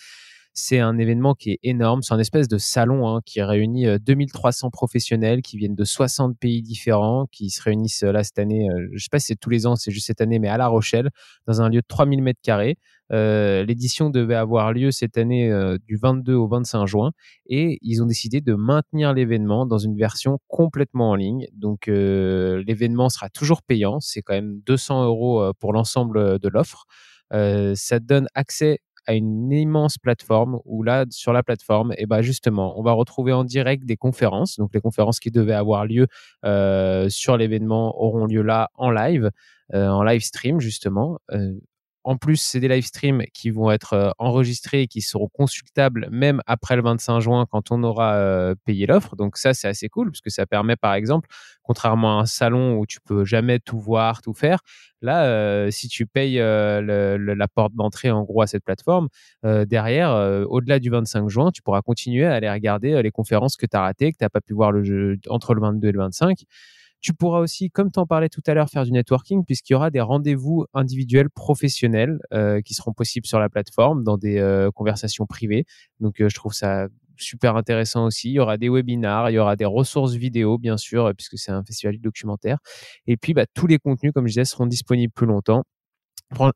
C'est 0.54 0.80
un 0.80 0.98
événement 0.98 1.34
qui 1.34 1.52
est 1.52 1.60
énorme. 1.64 2.02
C'est 2.02 2.14
un 2.14 2.20
espèce 2.20 2.50
de 2.50 2.58
salon 2.58 3.08
hein, 3.08 3.22
qui 3.26 3.42
réunit 3.42 3.86
2300 4.00 4.70
professionnels 4.70 5.42
qui 5.42 5.56
viennent 5.58 5.76
de 5.76 5.84
60 5.86 6.38
pays 6.38 6.62
différents, 6.62 7.26
qui 7.32 7.50
se 7.50 7.62
réunissent 7.62 8.04
là 8.04 8.24
cette 8.24 8.38
année. 8.38 8.68
je 8.92 9.02
sais 9.02 9.08
pas 9.10 9.20
si 9.20 9.28
c'est 9.28 9.40
tous 9.40 9.50
les 9.50 9.66
ans, 9.66 9.78
c'est 9.78 9.92
juste 9.92 10.08
cette 10.08 10.20
année, 10.20 10.40
mais 10.40 10.50
à 10.50 10.58
La 10.58 10.68
Rochelle, 10.68 11.10
dans 11.48 11.62
un 11.62 11.70
lieu 11.70 11.80
de 11.80 11.86
3000 11.88 12.22
mètres 12.22 12.42
carrés. 12.44 12.78
Euh, 13.14 13.64
l'édition 13.66 14.10
devait 14.10 14.36
avoir 14.36 14.72
lieu 14.74 14.92
cette 14.92 15.18
année 15.18 15.52
du 15.86 15.98
22 15.98 16.34
au 16.34 16.48
25 16.48 16.86
juin 16.86 17.12
et 17.46 17.78
ils 17.82 18.02
ont 18.02 18.06
décidé 18.06 18.42
de 18.42 18.54
maintenir 18.54 19.14
l'événement 19.14 19.66
dans 19.66 19.78
une 19.78 19.98
version 19.98 20.40
complètement 20.48 21.12
en 21.12 21.16
ligne. 21.16 21.48
Donc 21.54 21.88
l'événement 21.88 23.08
sera 23.08 23.30
toujours 23.30 23.62
payant, 23.64 24.02
c'est 24.02 24.22
quand 24.22 24.34
même 24.34 24.60
200 24.66 25.06
euros 25.06 25.54
pour 25.60 25.72
l'ensemble 25.72 26.40
de 26.40 26.50
l'offre. 26.50 26.86
ça 27.32 28.00
donne 28.00 28.28
accès 28.34 28.80
à 29.08 29.14
une 29.14 29.52
immense 29.52 29.98
plateforme 29.98 30.60
où 30.66 30.84
là, 30.84 31.06
sur 31.10 31.34
la 31.34 31.44
plateforme, 31.44 31.92
et 31.94 32.04
eh 32.04 32.06
ben 32.06 32.22
justement, 32.22 32.80
on 32.80 32.84
va 32.84 32.92
retrouver 32.92 33.34
en 33.34 33.44
direct 33.44 33.86
des 33.86 33.98
conférences. 33.98 34.58
Donc 34.58 34.72
les 34.74 34.82
conférences 34.82 35.20
qui 35.20 35.32
devaient 35.32 35.54
avoir 35.54 35.86
lieu 35.86 36.08
euh, 36.46 37.10
sur 37.10 37.38
l'événement 37.38 38.00
auront 38.02 38.26
lieu 38.26 38.42
là 38.42 38.70
en 38.76 38.92
live, 38.92 39.32
euh, 39.74 39.88
en 39.88 40.04
live 40.04 40.22
stream 40.22 40.60
justement. 40.60 41.20
Euh, 41.32 41.54
en 42.04 42.18
plus, 42.18 42.38
c'est 42.38 42.60
des 42.60 42.68
live 42.68 42.86
streams 42.86 43.24
qui 43.34 43.52
vont 43.52 43.70
être 43.72 43.94
euh, 43.94 44.10
enregistrés 44.18 44.84
et 44.84 44.88
qui 44.88 45.02
seront 45.02 45.28
consultables 45.28 46.08
même 46.12 46.42
après 46.48 46.76
le 46.76 46.82
25 46.82 47.20
juin 47.20 47.46
quand 47.50 47.72
on 47.72 47.84
aura 47.84 48.16
euh, 48.16 48.56
payé 48.66 48.88
l'offre. 48.88 49.16
Donc 49.16 49.38
ça, 49.38 49.54
c'est 49.54 49.68
assez 49.68 49.88
cool 49.88 50.12
parce 50.12 50.22
que 50.22 50.30
ça 50.32 50.46
permet, 50.46 50.76
par 50.76 50.94
exemple, 50.96 51.30
contrairement 51.62 52.20
à 52.20 52.22
un 52.24 52.26
salon 52.26 52.78
où 52.78 52.86
tu 52.86 53.00
peux 53.02 53.24
jamais 53.24 53.60
tout 53.60 53.80
voir, 53.80 54.22
tout 54.22 54.34
faire, 54.34 54.62
là, 55.02 55.26
euh, 55.26 55.70
si 55.72 55.88
tu 55.88 56.06
payes 56.08 56.38
la 56.38 57.48
porte 57.54 57.74
d'entrée 57.76 58.12
en 58.12 58.24
gros 58.24 58.42
à 58.42 58.48
cette 58.48 58.64
plateforme, 58.64 59.08
derrière, 59.44 60.12
au-delà 60.50 60.80
du 60.80 60.90
25 60.90 61.28
juin, 61.30 61.52
tu 61.52 61.62
pourras 61.62 61.82
continuer 61.82 62.26
à 62.26 62.34
aller 62.34 62.50
regarder 62.50 63.02
les 63.02 63.12
conférences 63.12 63.58
que 63.58 63.66
tu 63.66 63.78
as 63.78 63.82
ratées, 63.82 64.12
que 64.12 64.18
tu 64.18 64.24
n'as 64.24 64.30
pas 64.30 64.42
pu 64.42 64.54
voir 64.54 64.74
entre 65.30 65.54
le 65.54 65.62
22 65.62 65.88
et 65.88 65.92
le 65.92 66.00
25. 66.00 66.44
Tu 67.02 67.14
pourras 67.14 67.40
aussi, 67.40 67.70
comme 67.72 67.92
tu 67.92 68.00
en 68.00 68.06
parlais 68.06 68.30
tout 68.30 68.42
à 68.46 68.54
l'heure, 68.54 68.70
faire 68.70 68.86
du 68.86 68.92
networking 68.92 69.44
puisqu'il 69.46 69.74
y 69.74 69.76
aura 69.76 69.90
des 69.90 70.02
rendez-vous 70.02 70.66
individuels 70.74 71.30
professionnels 71.30 72.20
euh, 72.34 72.62
qui 72.62 72.76
seront 72.76 72.94
possibles 72.94 73.26
sur 73.26 73.40
la 73.40 73.50
plateforme 73.50 74.04
dans 74.04 74.18
des 74.18 74.38
euh, 74.38 74.70
conversations 74.72 75.26
privées. 75.26 75.66
Donc, 76.00 76.22
euh, 76.22 76.30
je 76.30 76.36
trouve 76.36 76.54
ça 76.54 76.88
super 77.18 77.56
intéressant 77.56 78.06
aussi. 78.06 78.30
Il 78.30 78.34
y 78.34 78.40
aura 78.40 78.58
des 78.58 78.70
webinars, 78.70 79.32
il 79.32 79.34
y 79.34 79.40
aura 79.40 79.56
des 79.56 79.66
ressources 79.66 80.14
vidéo, 80.14 80.58
bien 80.58 80.78
sûr, 80.78 81.12
puisque 81.18 81.38
c'est 81.38 81.52
un 81.52 81.64
festival 81.64 82.00
documentaire. 82.00 82.58
Et 83.08 83.18
puis, 83.18 83.34
bah, 83.34 83.46
tous 83.54 83.68
les 83.68 83.80
contenus, 83.80 84.12
comme 84.14 84.28
je 84.28 84.34
disais, 84.34 84.46
seront 84.46 84.68
disponibles 84.68 85.14
plus 85.14 85.28
longtemps. 85.28 85.64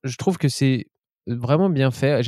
Je 0.03 0.15
trouve 0.15 0.37
que 0.37 0.47
c'est 0.47 0.85
vraiment 1.27 1.69
bien 1.69 1.91
fait. 1.91 2.21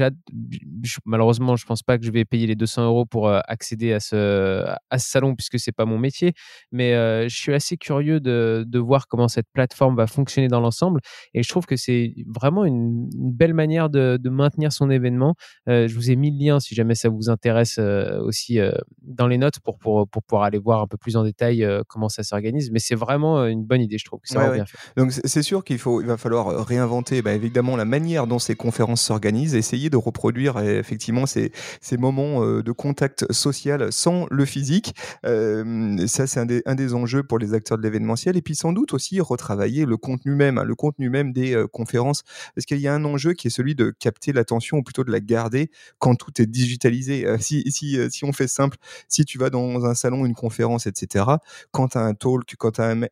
malheureusement, 1.05 1.55
je 1.55 1.65
pense 1.65 1.83
pas 1.83 1.97
que 1.97 2.05
je 2.05 2.11
vais 2.11 2.25
payer 2.25 2.47
les 2.47 2.55
200 2.55 2.85
euros 2.85 3.05
pour 3.05 3.27
euh, 3.27 3.39
accéder 3.47 3.93
à 3.93 3.99
ce, 3.99 4.65
à 4.89 4.99
ce 4.99 5.09
salon 5.09 5.35
puisque 5.35 5.59
c'est 5.59 5.71
pas 5.71 5.85
mon 5.85 5.97
métier. 5.97 6.33
Mais 6.71 6.93
euh, 6.93 7.27
je 7.29 7.35
suis 7.35 7.53
assez 7.53 7.77
curieux 7.77 8.19
de, 8.19 8.63
de, 8.67 8.79
voir 8.79 9.07
comment 9.07 9.27
cette 9.27 9.47
plateforme 9.53 9.95
va 9.95 10.07
fonctionner 10.07 10.47
dans 10.47 10.59
l'ensemble. 10.59 11.01
Et 11.33 11.43
je 11.43 11.49
trouve 11.49 11.65
que 11.65 11.75
c'est 11.75 12.13
vraiment 12.27 12.65
une, 12.65 13.09
belle 13.13 13.53
manière 13.53 13.89
de, 13.89 14.17
de, 14.19 14.29
maintenir 14.29 14.71
son 14.71 14.89
événement. 14.89 15.35
Euh, 15.67 15.87
je 15.87 15.95
vous 15.95 16.09
ai 16.09 16.15
mis 16.15 16.31
le 16.31 16.45
lien 16.45 16.59
si 16.59 16.73
jamais 16.75 16.95
ça 16.95 17.09
vous 17.09 17.29
intéresse 17.29 17.79
aussi 17.79 18.59
dans 19.01 19.27
les 19.27 19.37
notes 19.37 19.59
pour, 19.59 19.77
pour, 19.77 20.07
pour, 20.07 20.23
pouvoir 20.23 20.45
aller 20.45 20.57
voir 20.57 20.81
un 20.81 20.87
peu 20.87 20.97
plus 20.97 21.15
en 21.15 21.23
détail 21.23 21.67
comment 21.87 22.09
ça 22.09 22.23
s'organise. 22.23 22.71
Mais 22.71 22.79
c'est 22.79 22.95
vraiment 22.95 23.45
une 23.45 23.63
bonne 23.63 23.81
idée, 23.81 23.97
je 23.97 24.05
trouve. 24.05 24.19
Que 24.21 24.53
bien 24.53 24.65
fait. 24.65 24.77
Donc 24.95 25.11
c'est 25.11 25.43
sûr 25.43 25.63
qu'il 25.63 25.77
faut, 25.77 26.01
il 26.01 26.07
va 26.07 26.17
falloir 26.17 26.65
réinventer 26.65 27.21
bah, 27.21 27.33
évidemment 27.33 27.75
la 27.75 27.85
manière 27.85 28.27
dont 28.27 28.39
ces 28.39 28.55
conférences 28.55 28.86
s'organise, 28.95 29.55
essayer 29.55 29.89
de 29.89 29.97
reproduire 29.97 30.57
euh, 30.57 30.79
effectivement 30.79 31.25
ces, 31.25 31.51
moments 31.97 32.43
euh, 32.43 32.63
de 32.63 32.71
contact 32.71 33.31
social 33.31 33.91
sans 33.91 34.27
le 34.29 34.45
physique. 34.45 34.95
Euh, 35.25 36.05
ça, 36.07 36.27
c'est 36.27 36.39
un 36.39 36.45
des, 36.45 36.61
un 36.65 36.75
des 36.75 36.93
enjeux 36.93 37.23
pour 37.23 37.39
les 37.39 37.53
acteurs 37.53 37.77
de 37.77 37.83
l'événementiel. 37.83 38.37
Et 38.37 38.41
puis 38.41 38.55
sans 38.55 38.73
doute 38.73 38.93
aussi 38.93 39.19
retravailler 39.19 39.85
le 39.85 39.97
contenu 39.97 40.35
même, 40.35 40.57
hein, 40.57 40.63
le 40.63 40.75
contenu 40.75 41.09
même 41.09 41.33
des 41.33 41.65
conférences, 41.71 42.23
parce 42.55 42.65
qu'il 42.65 42.79
y 42.79 42.87
a 42.87 42.93
un 42.93 43.03
enjeu 43.05 43.33
qui 43.33 43.47
est 43.47 43.51
celui 43.51 43.75
de 43.75 43.93
capter 43.99 44.33
l'attention 44.33 44.77
ou 44.77 44.83
plutôt 44.83 45.03
de 45.03 45.11
la 45.11 45.19
garder 45.19 45.69
quand 45.99 46.15
tout 46.15 46.41
est 46.41 46.45
digitalisé. 46.45 47.25
si, 47.39 47.63
si, 47.71 47.97
si 48.09 48.25
on 48.25 48.31
fait 48.31 48.47
simple, 48.47 48.77
si 49.07 49.25
tu 49.25 49.37
vas 49.37 49.49
dans 49.49 49.85
un 49.85 49.95
salon, 49.95 50.25
une 50.25 50.35
conférence, 50.35 50.87
etc., 50.87 51.25
quand 51.71 51.89
tu 51.89 51.97
as 51.97 52.01
un 52.01 52.13
talk, 52.13 52.55
quand 52.57 52.71
tu 52.71 52.81
as 52.81 52.91
une 52.91 53.09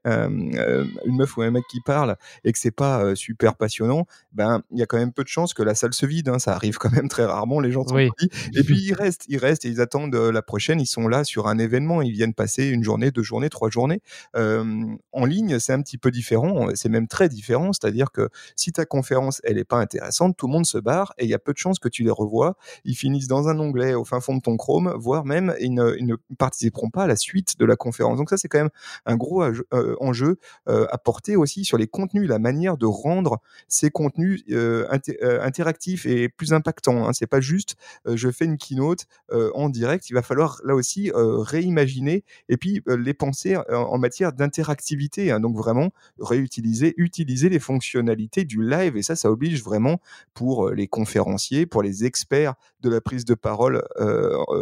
meuf 1.05 1.37
ou 1.37 1.41
un 1.41 1.51
mec 1.51 1.63
qui 1.69 1.81
parle 1.81 2.15
et 2.43 2.51
que 2.51 2.59
c'est 2.59 2.71
pas 2.71 3.15
super 3.15 3.55
passionnant, 3.55 4.05
ben 4.33 4.61
il 4.71 4.79
y 4.79 4.83
a 4.83 4.85
quand 4.85 4.97
même 4.97 5.13
peu 5.13 5.23
de 5.23 5.27
chances 5.27 5.53
que 5.53 5.63
la 5.65 5.75
salle 5.75 5.93
se 5.93 6.05
vide. 6.05 6.29
Hein, 6.29 6.39
ça 6.39 6.53
arrive 6.53 6.77
quand 6.77 6.91
même 6.91 7.09
très 7.09 7.25
rarement. 7.25 7.59
Les 7.59 7.71
gens 7.71 7.85
sont 7.85 7.97
Et 7.97 8.63
puis 8.63 8.79
ils 8.79 8.93
restent, 8.93 9.25
ils 9.27 9.37
restent 9.37 9.65
et 9.65 9.69
ils 9.69 9.81
attendent 9.81 10.15
euh, 10.15 10.31
la 10.31 10.41
prochaine. 10.41 10.79
Ils 10.79 10.87
sont 10.87 11.07
là 11.07 11.23
sur 11.23 11.47
un 11.47 11.57
événement. 11.57 12.01
Ils 12.01 12.11
viennent 12.11 12.33
passer 12.33 12.67
une 12.67 12.83
journée, 12.83 13.11
deux 13.11 13.23
journées, 13.23 13.49
trois 13.49 13.69
journées. 13.69 14.01
en 14.35 15.25
ligne, 15.25 15.59
c'est 15.59 15.73
un 15.73 15.81
petit 15.81 15.97
peu 15.97 16.11
différent. 16.11 16.67
C'est 16.75 16.89
même 16.89 17.07
très 17.07 17.29
différent. 17.29 17.73
C'est-à-dire 17.73 18.11
que 18.11 18.29
si 18.55 18.71
ta 18.71 18.85
conférence, 18.85 19.41
elle 19.43 19.55
n'est 19.55 19.63
pas 19.63 19.79
intéressante, 19.79 20.37
tout 20.37 20.47
le 20.47 20.53
monde 20.53 20.65
se 20.65 20.77
barre 20.77 21.13
et 21.17 21.25
il 21.25 21.29
y 21.29 21.33
a 21.33 21.39
peu 21.39 21.53
de 21.53 21.57
chances 21.57 21.79
que 21.79 21.89
tu 21.89 22.03
les 22.03 22.11
revois. 22.11 22.57
Ils 22.83 22.95
finissent 22.95 23.27
dans 23.27 23.47
un 23.47 23.59
onglet 23.59 23.93
au 23.93 24.05
fin 24.05 24.19
fond 24.19 24.35
de 24.35 24.41
ton 24.41 24.57
Chrome, 24.57 24.93
voire 24.97 25.25
même 25.25 25.53
ils 25.59 25.73
ne, 25.73 26.15
participeront 26.37 26.89
pas 26.89 27.03
à 27.03 27.07
la 27.07 27.15
suite 27.15 27.57
de 27.59 27.65
la 27.65 27.75
conférence. 27.75 28.17
Donc 28.17 28.29
ça, 28.29 28.37
c'est 28.37 28.47
quand 28.47 28.59
même 28.59 28.69
un 29.05 29.15
gros 29.15 29.43
euh, 29.43 29.95
enjeu 29.99 30.37
euh, 30.67 30.85
à 30.91 30.97
porter 30.97 31.35
aussi 31.35 31.65
sur 31.65 31.77
les 31.77 31.87
contenus, 31.87 32.27
la 32.27 32.39
manière 32.39 32.77
de 32.77 32.85
rendre 32.85 33.41
ces 33.67 33.89
contenus 33.89 34.43
euh, 34.51 34.87
interactif 35.55 36.05
et 36.05 36.27
plus 36.27 36.51
impactant. 36.51 37.07
Hein. 37.07 37.13
C'est 37.13 37.27
pas 37.27 37.39
juste 37.39 37.75
je 38.05 38.29
fais 38.29 38.43
une 38.45 38.57
keynote 38.57 39.05
en 39.31 39.69
direct. 39.69 40.09
Il 40.09 40.13
va 40.13 40.21
falloir 40.21 40.59
là 40.65 40.75
aussi 40.75 41.11
réimaginer 41.13 42.23
et 42.49 42.57
puis 42.57 42.81
les 42.87 43.13
penser 43.13 43.55
en 43.69 43.97
matière 43.97 44.33
d'interactivité. 44.33 45.31
Hein. 45.31 45.39
Donc 45.39 45.55
vraiment 45.55 45.91
réutiliser, 46.19 46.93
utiliser 46.97 47.47
les 47.47 47.59
fonctionnalités 47.59 48.43
du 48.43 48.61
live 48.61 48.97
et 48.97 49.03
ça, 49.03 49.15
ça 49.15 49.31
oblige 49.31 49.63
vraiment 49.63 50.01
pour 50.33 50.71
les 50.71 50.87
conférenciers, 50.87 51.65
pour 51.65 51.83
les 51.83 52.03
experts 52.03 52.55
de 52.85 52.89
la 52.89 53.01
prise 53.01 53.25
de 53.25 53.35
parole 53.35 53.83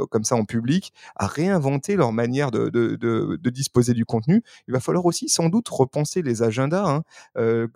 comme 0.09 0.23
ça 0.23 0.35
en 0.35 0.45
public, 0.45 0.93
à 1.15 1.27
réinventer 1.27 1.95
leur 1.95 2.11
manière 2.11 2.51
de, 2.51 2.69
de, 2.69 2.95
de, 2.95 3.49
disposer 3.49 3.93
du 3.93 4.05
contenu. 4.05 4.43
Il 4.67 4.73
va 4.73 4.79
falloir 4.79 5.05
aussi 5.05 5.29
sans 5.29 5.49
doute 5.49 5.69
repenser 5.69 6.21
les 6.21 6.41
agendas. 6.41 7.03
Hein. 7.35 7.67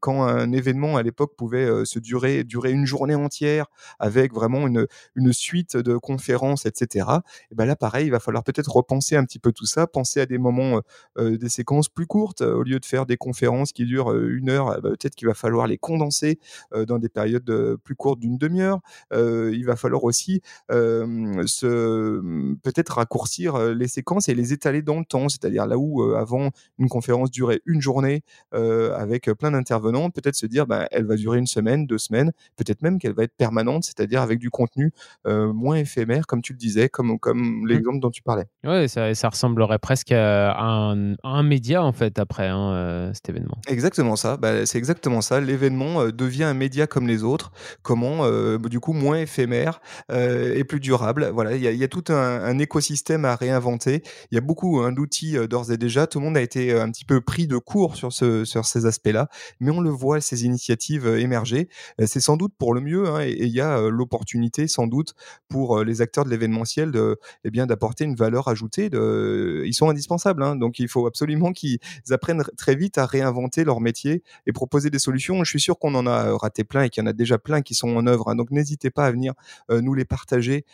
quand 0.00 0.22
un 0.22 0.52
événement 0.52 0.96
à 0.96 1.02
l'époque 1.02 1.34
pouvait 1.36 1.84
se 1.84 1.98
durer 1.98 2.44
durer 2.44 2.72
une 2.72 2.86
journée 2.86 3.14
entière 3.14 3.66
avec 3.98 4.32
vraiment 4.32 4.66
une, 4.66 4.86
une 5.14 5.32
suite 5.32 5.76
de 5.76 5.96
conférences, 5.96 6.66
etc. 6.66 7.06
Et 7.50 7.54
ben 7.54 7.66
là, 7.66 7.76
pareil, 7.76 8.06
il 8.06 8.10
va 8.10 8.20
falloir 8.20 8.44
peut-être 8.44 8.70
repenser 8.70 9.16
un 9.16 9.24
petit 9.24 9.38
peu 9.38 9.52
tout 9.52 9.66
ça, 9.66 9.86
penser 9.86 10.20
à 10.20 10.26
des 10.26 10.38
moments, 10.38 10.76
euh, 10.76 10.80
euh, 11.18 11.38
des 11.38 11.48
séquences 11.48 11.88
plus 11.88 12.06
courtes, 12.06 12.42
au 12.42 12.62
lieu 12.62 12.78
de 12.78 12.84
faire 12.84 13.06
des 13.06 13.16
conférences 13.16 13.72
qui 13.72 13.84
durent 13.84 14.12
euh, 14.12 14.36
une 14.36 14.50
heure, 14.50 14.80
bah, 14.80 14.90
peut-être 14.90 15.14
qu'il 15.14 15.28
va 15.28 15.34
falloir 15.34 15.66
les 15.66 15.78
condenser 15.78 16.38
dans 16.86 16.98
des 16.98 17.08
périodes 17.08 17.76
plus 17.84 17.94
courtes 17.94 18.20
d'une 18.20 18.38
demi-heure. 18.38 18.80
il 19.12 19.64
va 19.64 19.76
falloir 19.82 20.04
aussi 20.04 20.40
se, 20.70 22.20
peut-être 22.62 22.96
raccourcir 22.96 23.58
les 23.74 23.88
séquences 23.88 24.28
et 24.28 24.34
les 24.34 24.52
étaler 24.52 24.82
dans 24.82 24.98
le 24.98 25.04
temps, 25.04 25.28
c'est-à-dire 25.28 25.66
là 25.66 25.76
où 25.78 26.02
avant 26.14 26.50
une 26.78 26.88
conférence 26.88 27.30
durait 27.30 27.60
une 27.66 27.80
journée 27.80 28.22
avec 28.52 29.30
plein 29.32 29.50
d'intervenants, 29.50 30.10
peut-être 30.10 30.36
se 30.36 30.46
dire 30.46 30.66
bah, 30.66 30.86
elle 30.90 31.06
va 31.06 31.16
durer 31.16 31.38
une 31.38 31.46
semaine, 31.46 31.86
deux 31.86 31.98
semaines, 31.98 32.32
peut-être 32.56 32.82
même 32.82 32.98
qu'elle 32.98 33.14
va 33.14 33.24
être 33.24 33.36
permanente, 33.36 33.84
c'est-à-dire 33.84 34.22
avec 34.22 34.38
du 34.38 34.50
contenu 34.50 34.92
moins 35.26 35.76
éphémère, 35.76 36.26
comme 36.26 36.42
tu 36.42 36.52
le 36.52 36.58
disais, 36.58 36.88
comme, 36.88 37.18
comme 37.18 37.62
mmh. 37.62 37.66
l'exemple 37.66 38.00
dont 38.00 38.10
tu 38.10 38.22
parlais. 38.22 38.46
Oui, 38.64 38.88
ça, 38.88 39.14
ça, 39.14 39.28
ressemblerait 39.28 39.78
presque 39.78 40.12
à 40.12 40.60
un, 40.60 41.14
un, 41.22 41.42
média, 41.42 41.82
en 41.82 41.92
fait, 41.92 42.18
après 42.18 42.48
hein, 42.48 42.72
euh, 42.72 43.14
cet 43.14 43.28
événement. 43.28 43.58
Exactement 43.66 44.16
ça, 44.16 44.36
bah, 44.36 44.66
c'est 44.66 44.78
exactement 44.78 45.20
ça. 45.20 45.40
L'événement 45.40 46.06
devient 46.06 46.44
un 46.44 46.54
média 46.54 46.86
comme 46.86 47.06
les 47.06 47.24
autres, 47.24 47.52
comment, 47.82 48.22
du 48.58 48.80
coup, 48.80 48.92
moins 48.92 49.18
éphémère 49.18 49.71
et 50.10 50.64
plus 50.64 50.80
durable. 50.80 51.30
Voilà, 51.32 51.54
il 51.54 51.62
y, 51.62 51.84
a 51.84 51.88
tout 51.88 52.04
un, 52.08 52.58
écosystème 52.58 53.24
à 53.24 53.36
réinventer. 53.36 54.02
Il 54.30 54.34
y 54.34 54.38
a 54.38 54.40
beaucoup 54.40 54.80
hein, 54.80 54.92
d'outils 54.92 55.36
d'ores 55.48 55.72
et 55.72 55.76
déjà. 55.76 56.06
Tout 56.06 56.18
le 56.20 56.26
monde 56.26 56.36
a 56.36 56.42
été 56.42 56.72
un 56.72 56.90
petit 56.90 57.04
peu 57.04 57.20
pris 57.20 57.46
de 57.46 57.56
court 57.56 57.96
sur, 57.96 58.12
ce, 58.12 58.44
sur 58.44 58.64
ces 58.66 58.86
aspects-là, 58.86 59.28
mais 59.60 59.70
on 59.70 59.80
le 59.80 59.90
voit, 59.90 60.20
ces 60.20 60.44
initiatives 60.44 61.06
émerger. 61.06 61.68
C'est 62.04 62.20
sans 62.20 62.36
doute 62.36 62.52
pour 62.58 62.74
le 62.74 62.80
mieux, 62.80 63.08
hein, 63.08 63.20
et 63.22 63.44
il 63.44 63.52
y 63.52 63.60
a 63.60 63.80
l'opportunité 63.88 64.68
sans 64.68 64.86
doute 64.86 65.14
pour 65.48 65.82
les 65.84 66.00
acteurs 66.00 66.24
de 66.24 66.30
l'événementiel 66.30 66.90
de, 66.90 67.18
eh 67.44 67.50
d'apporter 67.50 68.04
une 68.04 68.14
valeur 68.14 68.48
ajoutée. 68.48 68.90
Ils 68.92 69.74
sont 69.74 69.88
indispensables, 69.88 70.42
hein, 70.42 70.56
donc 70.56 70.78
il 70.78 70.88
faut 70.88 71.06
absolument 71.06 71.52
qu'ils 71.52 71.78
apprennent 72.10 72.42
très 72.56 72.74
vite 72.74 72.98
à 72.98 73.06
réinventer 73.06 73.64
leur 73.64 73.80
métier 73.80 74.22
et 74.46 74.52
proposer 74.52 74.90
des 74.90 74.98
solutions. 74.98 75.44
Je 75.44 75.50
suis 75.50 75.60
sûr 75.60 75.78
qu'on 75.78 75.94
en 75.94 76.06
a 76.06 76.36
raté 76.36 76.64
plein 76.64 76.82
et 76.82 76.90
qu'il 76.90 77.02
y 77.02 77.06
en 77.06 77.10
a 77.10 77.12
déjà 77.12 77.38
plein 77.38 77.62
qui 77.62 77.74
sont 77.74 77.94
en 77.96 78.06
œuvre. 78.06 78.34
Donc 78.34 78.50
n'hésitez 78.50 78.90
pas 78.90 79.06
à 79.06 79.10
venir 79.10 79.34
nous 79.70 79.94
les 79.94 80.04
partager 80.04 80.64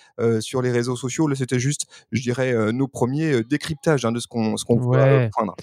sur 0.41 0.63
les 0.63 0.71
réseaux 0.71 0.97
sociaux. 0.97 1.29
Là, 1.29 1.35
c'était 1.35 1.59
juste, 1.59 1.87
je 2.13 2.23
dirais, 2.23 2.73
nos 2.73 2.89
premiers 2.89 3.43
décryptages 3.45 4.03
de 4.03 4.21
ce 4.21 4.27
qu'on 4.27 4.57
ce 4.57 4.65
qu'on 4.65 4.81
ouais. 4.81 5.29
prendre. 5.31 5.55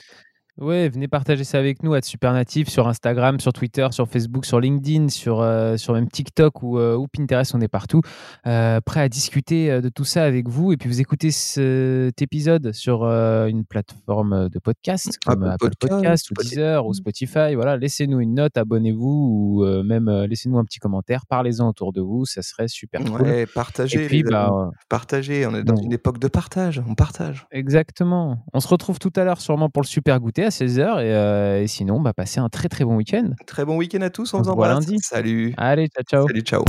Ouais, 0.57 0.87
venez 0.87 1.09
partager 1.09 1.43
ça 1.43 1.59
avec 1.59 1.83
nous 1.83 1.95
à 1.95 2.01
Supernatif 2.01 2.69
sur 2.69 2.87
Instagram, 2.87 3.41
sur 3.41 3.51
Twitter, 3.51 3.85
sur 3.91 4.07
Facebook, 4.07 4.45
sur 4.45 4.61
LinkedIn, 4.61 5.09
sur, 5.09 5.41
euh, 5.41 5.75
sur 5.75 5.93
même 5.93 6.07
TikTok 6.07 6.63
ou, 6.63 6.79
euh, 6.79 6.95
ou, 6.95 7.07
Pinterest, 7.07 7.53
on 7.55 7.59
est 7.59 7.67
partout. 7.67 7.99
Euh, 8.47 8.79
prêt 8.79 9.01
à 9.01 9.09
discuter 9.09 9.81
de 9.81 9.89
tout 9.89 10.05
ça 10.05 10.23
avec 10.23 10.47
vous. 10.47 10.71
Et 10.71 10.77
puis 10.77 10.87
vous 10.87 11.01
écoutez 11.01 11.31
cet 11.31 12.21
épisode 12.21 12.71
sur 12.71 13.03
une 13.03 13.65
plateforme 13.65 14.47
de 14.47 14.59
podcast 14.59 15.19
comme 15.25 15.43
Apple, 15.43 15.71
Podcast, 15.77 16.31
ou 16.31 16.35
Deezer 16.41 16.85
ou 16.85 16.93
Spotify. 16.93 17.53
Voilà, 17.55 17.75
laissez-nous 17.75 18.21
une 18.21 18.35
note, 18.35 18.57
abonnez-vous 18.57 19.59
ou 19.59 19.83
même 19.83 20.09
laissez-nous 20.29 20.57
un 20.57 20.63
petit 20.63 20.79
commentaire, 20.79 21.25
parlez-en 21.25 21.67
autour 21.67 21.91
de 21.91 21.99
vous, 21.99 22.25
ça 22.25 22.41
serait 22.41 22.69
super 22.69 23.01
ouais, 23.11 23.45
Partagez. 23.45 24.05
Et 24.05 24.07
puis, 24.07 24.23
bah, 24.23 24.71
partagez. 24.87 25.45
On 25.47 25.53
est 25.53 25.63
dans 25.63 25.75
une 25.75 25.91
époque 25.91 26.19
de 26.19 26.29
partage. 26.29 26.81
On 26.87 26.95
partage. 26.95 27.45
Exactement. 27.51 28.45
On 28.53 28.61
se 28.61 28.69
retrouve 28.69 28.99
tout 28.99 29.11
à 29.17 29.25
l'heure 29.25 29.41
sûrement 29.41 29.69
pour 29.69 29.81
le 29.81 29.87
super 29.87 30.21
goûter 30.21 30.44
à 30.45 30.49
16h. 30.49 30.97
Euh, 30.99 31.61
et, 31.61 31.67
sinon, 31.67 31.99
bah, 31.99 32.13
passez 32.13 32.39
un 32.39 32.49
très 32.49 32.69
très 32.69 32.85
bon 32.85 32.95
week-end. 32.95 33.31
Très 33.45 33.65
bon 33.65 33.77
week-end 33.77 34.01
à 34.01 34.09
tous. 34.09 34.33
On, 34.33 34.41
vous 34.41 34.49
embrasse. 34.49 34.87
lundi. 34.87 34.99
Salut. 35.01 35.53
Allez, 35.57 35.87
ciao, 35.87 36.03
ciao. 36.03 36.27
Salut, 36.27 36.41
ciao. 36.41 36.63